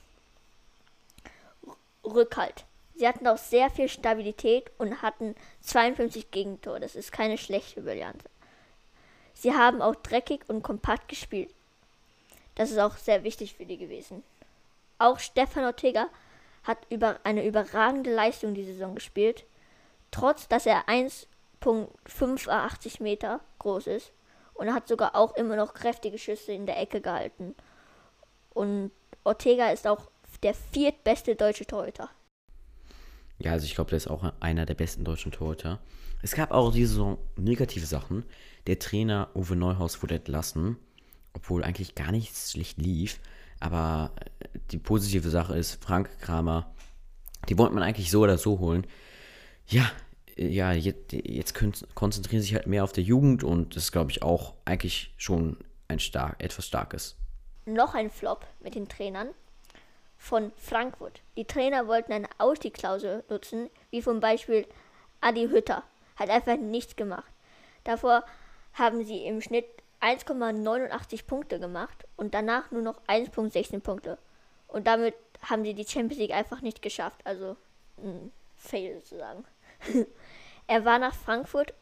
Rückhalt. 2.04 2.64
Sie 2.94 3.08
hatten 3.08 3.26
auch 3.26 3.38
sehr 3.38 3.70
viel 3.70 3.88
Stabilität 3.88 4.70
und 4.78 5.00
hatten 5.00 5.34
52 5.62 6.30
Gegentore. 6.30 6.80
Das 6.80 6.94
ist 6.94 7.10
keine 7.10 7.38
schlechte 7.38 7.86
Variante. 7.86 8.28
Sie 9.34 9.54
haben 9.54 9.80
auch 9.80 9.94
dreckig 9.94 10.42
und 10.48 10.62
kompakt 10.62 11.08
gespielt. 11.08 11.54
Das 12.54 12.70
ist 12.70 12.78
auch 12.78 12.96
sehr 12.96 13.24
wichtig 13.24 13.54
für 13.54 13.64
die 13.64 13.78
gewesen. 13.78 14.22
Auch 15.02 15.18
Stefan 15.18 15.64
Ortega 15.64 16.08
hat 16.62 16.78
über 16.88 17.18
eine 17.24 17.44
überragende 17.44 18.14
Leistung 18.14 18.54
die 18.54 18.62
Saison 18.62 18.94
gespielt, 18.94 19.44
trotz 20.12 20.46
dass 20.46 20.64
er 20.64 20.88
1,85 20.88 23.02
Meter 23.02 23.40
groß 23.58 23.88
ist 23.88 24.12
und 24.54 24.68
er 24.68 24.74
hat 24.74 24.86
sogar 24.86 25.16
auch 25.16 25.34
immer 25.34 25.56
noch 25.56 25.74
kräftige 25.74 26.18
Schüsse 26.18 26.52
in 26.52 26.66
der 26.66 26.80
Ecke 26.80 27.00
gehalten. 27.00 27.56
Und 28.50 28.92
Ortega 29.24 29.70
ist 29.70 29.88
auch 29.88 30.08
der 30.44 30.54
viertbeste 30.54 31.34
deutsche 31.34 31.66
Torhüter. 31.66 32.08
Ja, 33.40 33.50
also 33.50 33.64
ich 33.64 33.74
glaube, 33.74 33.90
der 33.90 33.96
ist 33.96 34.06
auch 34.06 34.32
einer 34.38 34.66
der 34.66 34.74
besten 34.74 35.02
deutschen 35.02 35.32
Torhüter. 35.32 35.80
Es 36.22 36.36
gab 36.36 36.52
auch 36.52 36.72
diese 36.72 36.92
Saison 36.92 37.18
negative 37.34 37.86
Sachen. 37.86 38.24
Der 38.68 38.78
Trainer 38.78 39.30
Uwe 39.34 39.56
Neuhaus 39.56 40.00
wurde 40.00 40.14
entlassen, 40.14 40.76
obwohl 41.32 41.64
eigentlich 41.64 41.96
gar 41.96 42.12
nichts 42.12 42.52
schlecht 42.52 42.78
lief. 42.78 43.18
Aber 43.62 44.10
äh, 44.16 44.48
die 44.72 44.78
positive 44.78 45.30
Sache 45.30 45.56
ist, 45.56 45.82
Frank 45.84 46.18
Kramer, 46.20 46.74
die 47.48 47.56
wollte 47.56 47.74
man 47.74 47.84
eigentlich 47.84 48.10
so 48.10 48.22
oder 48.22 48.36
so 48.36 48.58
holen. 48.58 48.84
Ja, 49.68 49.88
äh, 50.36 50.48
ja, 50.48 50.72
jetzt, 50.72 51.12
jetzt 51.12 51.54
konzentrieren 51.94 52.42
sich 52.42 52.54
halt 52.54 52.66
mehr 52.66 52.82
auf 52.82 52.92
der 52.92 53.04
Jugend 53.04 53.44
und 53.44 53.76
das 53.76 53.84
ist, 53.84 53.92
glaube 53.92 54.10
ich, 54.10 54.22
auch 54.22 54.54
eigentlich 54.64 55.14
schon 55.16 55.58
ein 55.86 56.00
stark, 56.00 56.42
etwas 56.42 56.66
Starkes. 56.66 57.16
Noch 57.64 57.94
ein 57.94 58.10
Flop 58.10 58.44
mit 58.60 58.74
den 58.74 58.88
Trainern 58.88 59.28
von 60.18 60.50
Frankfurt. 60.56 61.20
Die 61.36 61.44
Trainer 61.44 61.86
wollten 61.86 62.12
eine 62.12 62.28
Ausstiegsklausel 62.38 63.22
nutzen, 63.28 63.70
wie 63.90 64.02
zum 64.02 64.18
Beispiel 64.18 64.66
Adi 65.20 65.46
Hütter. 65.46 65.84
Hat 66.16 66.30
einfach 66.30 66.56
nichts 66.56 66.96
gemacht. 66.96 67.32
Davor 67.84 68.24
haben 68.74 69.04
sie 69.04 69.24
im 69.24 69.40
Schnitt 69.40 69.66
1,89 70.02 71.26
Punkte 71.26 71.60
gemacht 71.60 72.06
und 72.16 72.34
danach 72.34 72.70
nur 72.70 72.82
noch 72.82 73.00
1,16 73.06 73.80
Punkte. 73.80 74.18
Und 74.68 74.86
damit 74.86 75.14
haben 75.42 75.64
sie 75.64 75.74
die 75.74 75.86
Champions 75.86 76.18
League 76.20 76.32
einfach 76.32 76.60
nicht 76.60 76.82
geschafft. 76.82 77.20
Also 77.24 77.56
ein 77.98 78.32
Fail 78.56 79.00
sozusagen. 79.00 79.44
er 80.66 80.84
war 80.84 80.98
nach 80.98 81.14
Frankfurt 81.14 81.74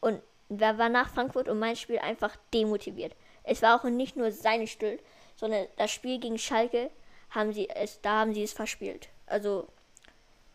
und 0.00 0.20
er 0.50 0.78
war 0.78 0.88
nach 0.88 1.08
Frankfurt 1.08 1.48
und 1.48 1.58
mein 1.58 1.76
Spiel 1.76 1.98
einfach 1.98 2.36
demotiviert. 2.52 3.14
Es 3.44 3.62
war 3.62 3.80
auch 3.80 3.84
nicht 3.84 4.16
nur 4.16 4.30
seine 4.30 4.66
Schuld, 4.66 5.00
sondern 5.36 5.66
das 5.76 5.90
Spiel 5.90 6.18
gegen 6.20 6.38
Schalke 6.38 6.90
haben 7.30 7.52
sie 7.52 7.68
es, 7.68 8.00
da 8.00 8.20
haben 8.20 8.34
sie 8.34 8.42
es 8.42 8.52
verspielt. 8.52 9.08
Also, 9.26 9.68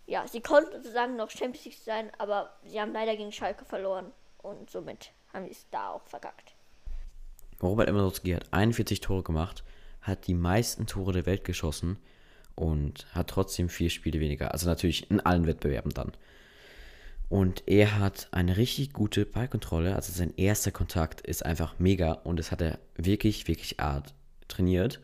ja, 0.05 0.27
sie 0.27 0.41
konnten 0.41 0.71
sozusagen 0.71 1.15
noch 1.15 1.29
Champions 1.29 1.65
League 1.65 1.77
sein, 1.83 2.11
aber 2.17 2.53
sie 2.63 2.79
haben 2.79 2.93
leider 2.93 3.15
gegen 3.15 3.31
Schalke 3.31 3.65
verloren 3.65 4.11
und 4.41 4.69
somit 4.69 5.11
haben 5.33 5.45
sie 5.45 5.51
es 5.51 5.65
da 5.69 5.91
auch 5.91 6.03
verkackt. 6.03 6.53
Robert 7.61 7.89
Lewandowski 7.89 8.31
hat 8.31 8.51
41 8.51 9.01
Tore 9.01 9.23
gemacht, 9.23 9.63
hat 10.01 10.27
die 10.27 10.33
meisten 10.33 10.87
Tore 10.87 11.13
der 11.13 11.25
Welt 11.25 11.43
geschossen 11.43 11.97
und 12.55 13.07
hat 13.13 13.29
trotzdem 13.29 13.69
vier 13.69 13.89
Spiele 13.89 14.19
weniger. 14.19 14.51
Also 14.51 14.67
natürlich 14.67 15.09
in 15.09 15.19
allen 15.19 15.45
Wettbewerben 15.45 15.93
dann. 15.93 16.11
Und 17.29 17.63
er 17.67 17.99
hat 17.99 18.27
eine 18.31 18.57
richtig 18.57 18.91
gute 18.91 19.25
Ballkontrolle. 19.25 19.95
Also 19.95 20.11
sein 20.11 20.33
erster 20.35 20.71
Kontakt 20.71 21.21
ist 21.21 21.45
einfach 21.45 21.77
mega 21.77 22.13
und 22.13 22.37
das 22.37 22.51
hat 22.51 22.61
er 22.61 22.79
wirklich, 22.95 23.47
wirklich 23.47 23.79
art 23.79 24.13
trainiert. 24.47 24.99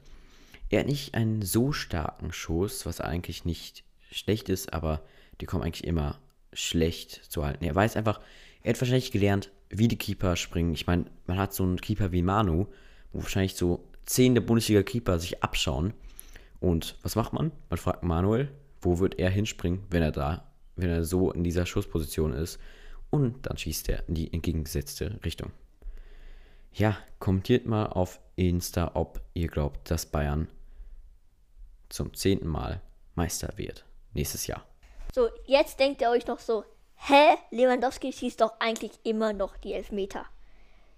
Er 0.69 0.79
hat 0.79 0.87
nicht 0.87 1.13
einen 1.13 1.43
so 1.43 1.71
starken 1.71 2.33
Schuss, 2.33 2.85
was 2.85 2.99
eigentlich 2.99 3.45
nicht 3.45 3.83
schlecht 4.11 4.49
ist, 4.49 4.73
aber 4.73 5.01
die 5.39 5.45
kommen 5.45 5.63
eigentlich 5.63 5.83
immer 5.83 6.19
schlecht 6.51 7.31
zu 7.31 7.45
halten. 7.45 7.63
Er 7.63 7.75
weiß 7.75 7.95
einfach, 7.95 8.19
er 8.63 8.73
hat 8.73 8.81
wahrscheinlich 8.81 9.11
gelernt, 9.11 9.51
wie 9.69 9.87
die 9.87 9.97
Keeper 9.97 10.35
springen. 10.35 10.73
Ich 10.73 10.87
meine, 10.87 11.05
man 11.27 11.37
hat 11.37 11.53
so 11.53 11.63
einen 11.63 11.81
Keeper 11.81 12.11
wie 12.11 12.21
Manu, 12.21 12.67
wo 13.11 13.21
wahrscheinlich 13.21 13.55
so 13.55 13.87
zehn 14.05 14.35
der 14.35 14.41
Bundesliga-Keeper 14.41 15.19
sich 15.19 15.43
abschauen. 15.43 15.93
Und 16.59 16.97
was 17.01 17.15
macht 17.15 17.33
man? 17.33 17.51
Man 17.69 17.77
fragt 17.77 18.03
Manuel, 18.03 18.51
wo 18.81 18.99
wird 18.99 19.19
er 19.19 19.29
hinspringen, 19.29 19.83
wenn 19.89 20.01
er 20.01 20.11
da, 20.11 20.51
wenn 20.75 20.89
er 20.89 21.03
so 21.03 21.31
in 21.31 21.43
dieser 21.43 21.65
Schussposition 21.65 22.33
ist. 22.33 22.59
Und 23.09 23.45
dann 23.45 23.57
schießt 23.57 23.89
er 23.89 24.07
in 24.07 24.15
die 24.15 24.33
entgegengesetzte 24.33 25.19
Richtung. 25.23 25.51
Ja, 26.73 26.97
kommentiert 27.19 27.65
mal 27.65 27.85
auf 27.85 28.19
Insta, 28.35 28.91
ob 28.95 29.21
ihr 29.33 29.47
glaubt, 29.47 29.89
dass 29.89 30.05
Bayern 30.05 30.49
zum 31.89 32.13
zehnten 32.13 32.47
Mal 32.47 32.81
Meister 33.15 33.53
wird 33.55 33.85
nächstes 34.13 34.47
Jahr. 34.47 34.65
So, 35.13 35.29
jetzt 35.45 35.79
denkt 35.79 36.01
ihr 36.01 36.09
euch 36.09 36.27
noch 36.27 36.39
so, 36.39 36.65
hä, 36.95 37.37
Lewandowski 37.51 38.11
schießt 38.11 38.41
doch 38.41 38.53
eigentlich 38.59 38.91
immer 39.03 39.33
noch 39.33 39.57
die 39.57 39.73
Elfmeter. 39.73 40.25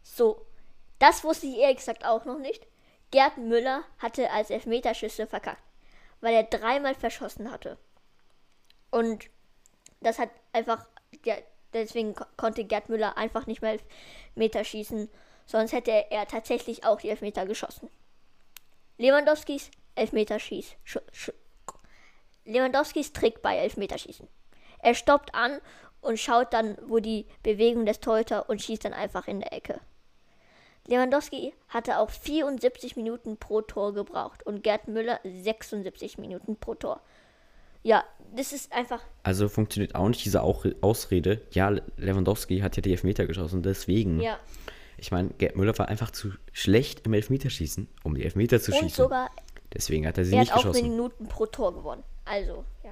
So, 0.04 0.46
das 1.00 1.24
wusste 1.24 1.48
ich 1.48 1.58
ehrlich 1.58 1.78
gesagt 1.78 2.06
auch 2.06 2.26
noch 2.26 2.40
nicht. 2.40 2.66
Gerd 3.12 3.38
Müller 3.38 3.84
hatte 4.00 4.32
als 4.32 4.50
Elfmeterschüsse 4.50 5.28
verkackt, 5.28 5.62
weil 6.22 6.34
er 6.34 6.44
dreimal 6.44 6.96
verschossen 6.96 7.52
hatte. 7.52 7.78
Und 8.90 9.26
das 10.02 10.20
hat 10.20 10.30
einfach, 10.54 10.86
ja, 11.26 11.36
deswegen 11.74 12.16
ko- 12.16 12.26
konnte 12.36 12.64
Gerd 12.64 12.90
Müller 12.90 13.18
einfach 13.18 13.46
nicht 13.48 13.62
mehr 13.62 13.78
Elfmeter 14.34 14.64
schießen. 14.64 15.10
Sonst 15.46 15.72
hätte 15.72 16.12
er 16.12 16.28
tatsächlich 16.28 16.86
auch 16.86 17.00
die 17.00 17.10
Elfmeter 17.10 17.46
geschossen. 17.46 17.90
Lewandowskis 18.98 19.72
Elfmeterschieß. 19.96 20.76
Sch 20.84 20.98
sch 21.12 21.32
Lewandowskis 22.46 23.14
Trick 23.14 23.42
bei 23.42 23.58
Elfmeterschießen. 23.58 24.28
Er 24.80 24.94
stoppt 24.96 25.34
an 25.36 25.60
und 26.08 26.18
schaut 26.20 26.54
dann, 26.54 26.78
wo 26.88 27.00
die 27.00 27.26
Bewegung 27.44 27.86
des 27.86 28.00
Torhüter 28.00 28.50
und 28.50 28.62
schießt 28.62 28.86
dann 28.86 28.94
einfach 28.94 29.28
in 29.28 29.40
der 29.42 29.54
Ecke. 29.54 29.80
Lewandowski 30.88 31.54
hatte 31.68 32.00
auch 32.00 32.10
74 32.10 32.96
Minuten 32.96 33.38
pro 33.38 33.62
Tor 33.62 33.94
gebraucht 33.94 34.44
und 34.46 34.64
Gerd 34.64 34.88
Müller 34.88 35.20
76 35.24 36.18
Minuten 36.18 36.56
pro 36.56 36.76
Tor. 36.76 37.02
Ja, 37.84 38.04
das 38.36 38.54
ist 38.54 38.72
einfach 38.74 39.02
Also 39.24 39.50
funktioniert 39.50 39.96
auch 39.96 40.08
nicht 40.08 40.24
diese 40.26 40.42
Au- 40.44 40.64
Ausrede, 40.82 41.42
ja, 41.52 41.70
Lewandowski 41.98 42.60
hat 42.60 42.76
ja 42.78 42.82
die 42.82 42.92
Elfmeter 42.92 43.26
geschossen, 43.28 43.64
deswegen. 43.64 44.20
ja 44.22 44.38
Ich 44.98 45.12
meine, 45.12 45.30
Gerd 45.38 45.56
Müller 45.58 45.78
war 45.78 45.90
einfach 45.90 46.12
zu 46.12 46.32
schlecht 46.54 47.06
im 47.06 47.14
Elfmeterschießen, 47.14 47.88
um 48.04 48.16
die 48.16 48.24
Elfmeter 48.24 48.60
zu 48.62 48.72
und 48.72 48.78
schießen. 48.80 49.04
sogar 49.04 49.30
Deswegen 49.74 50.08
hat 50.08 50.18
er 50.18 50.24
sie 50.26 50.34
er 50.36 50.40
nicht 50.40 50.52
hat 50.54 50.60
auch 50.60 50.64
geschossen. 50.72 50.90
Minuten 50.90 51.28
pro 51.28 51.46
Tor 51.46 51.74
gewonnen. 51.76 52.04
Also, 52.24 52.64
ja. 52.84 52.92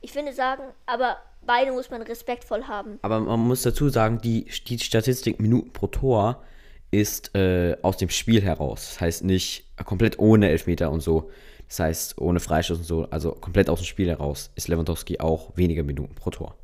Ich 0.00 0.12
finde 0.12 0.32
sagen, 0.32 0.62
aber 0.86 1.16
beide 1.42 1.72
muss 1.72 1.90
man 1.90 2.02
respektvoll 2.02 2.64
haben. 2.64 2.98
Aber 3.02 3.20
man 3.20 3.40
muss 3.40 3.62
dazu 3.62 3.88
sagen, 3.88 4.20
die, 4.20 4.44
die 4.66 4.78
Statistik 4.78 5.40
Minuten 5.40 5.72
pro 5.72 5.86
Tor 5.86 6.42
ist 6.90 7.34
äh, 7.34 7.76
aus 7.82 7.96
dem 7.96 8.10
Spiel 8.10 8.42
heraus. 8.42 8.90
Das 8.90 9.00
heißt 9.00 9.24
nicht 9.24 9.64
komplett 9.84 10.18
ohne 10.18 10.48
Elfmeter 10.48 10.90
und 10.90 11.00
so. 11.00 11.30
Das 11.68 11.80
heißt 11.80 12.18
ohne 12.18 12.40
Freistoß 12.40 12.78
und 12.78 12.84
so. 12.84 13.08
Also 13.10 13.32
komplett 13.32 13.68
aus 13.68 13.80
dem 13.80 13.86
Spiel 13.86 14.08
heraus 14.08 14.50
ist 14.54 14.68
Lewandowski 14.68 15.20
auch 15.20 15.56
weniger 15.56 15.82
Minuten 15.82 16.14
pro 16.14 16.30
Tor. 16.30 16.54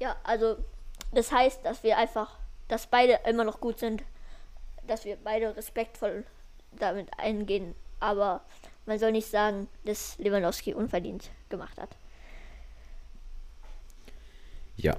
Ja, 0.00 0.16
also 0.24 0.56
das 1.12 1.32
heißt, 1.32 1.64
dass 1.64 1.82
wir 1.82 1.96
einfach, 1.96 2.36
dass 2.68 2.86
beide 2.86 3.20
immer 3.28 3.44
noch 3.44 3.60
gut 3.60 3.78
sind, 3.78 4.02
dass 4.86 5.04
wir 5.04 5.16
beide 5.22 5.56
respektvoll 5.56 6.24
damit 6.72 7.08
eingehen, 7.18 7.74
aber 8.00 8.42
man 8.84 8.98
soll 8.98 9.12
nicht 9.12 9.28
sagen, 9.28 9.68
dass 9.84 10.18
Lewandowski 10.18 10.74
unverdient 10.74 11.30
gemacht 11.48 11.80
hat. 11.80 11.88
Ja. 14.76 14.96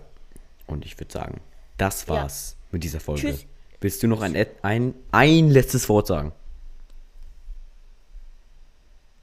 Und 0.68 0.86
ich 0.86 1.00
würde 1.00 1.12
sagen, 1.12 1.42
das 1.78 2.08
war's 2.08 2.58
mit 2.72 2.84
dieser 2.84 3.00
Folge. 3.00 3.22
Tschüss. 3.22 3.46
Willst 3.82 4.02
du 4.02 4.08
noch 4.08 4.22
ein, 4.22 4.36
ein, 4.62 4.94
ein 5.12 5.50
letztes 5.50 5.88
Wort 5.90 6.08
sagen? 6.08 6.32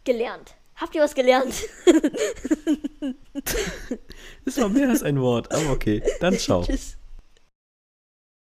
Gelernt. 0.04 0.54
Habt 0.76 0.94
ihr 0.94 1.02
was 1.02 1.14
gelernt? 1.14 1.54
Das 4.44 4.58
war 4.58 4.68
mehr 4.68 4.88
als 4.88 5.02
ein 5.02 5.20
Wort, 5.20 5.52
aber 5.52 5.70
okay. 5.70 6.02
Dann 6.20 6.34
ciao. 6.38 6.62
Tschüss. 6.64 6.96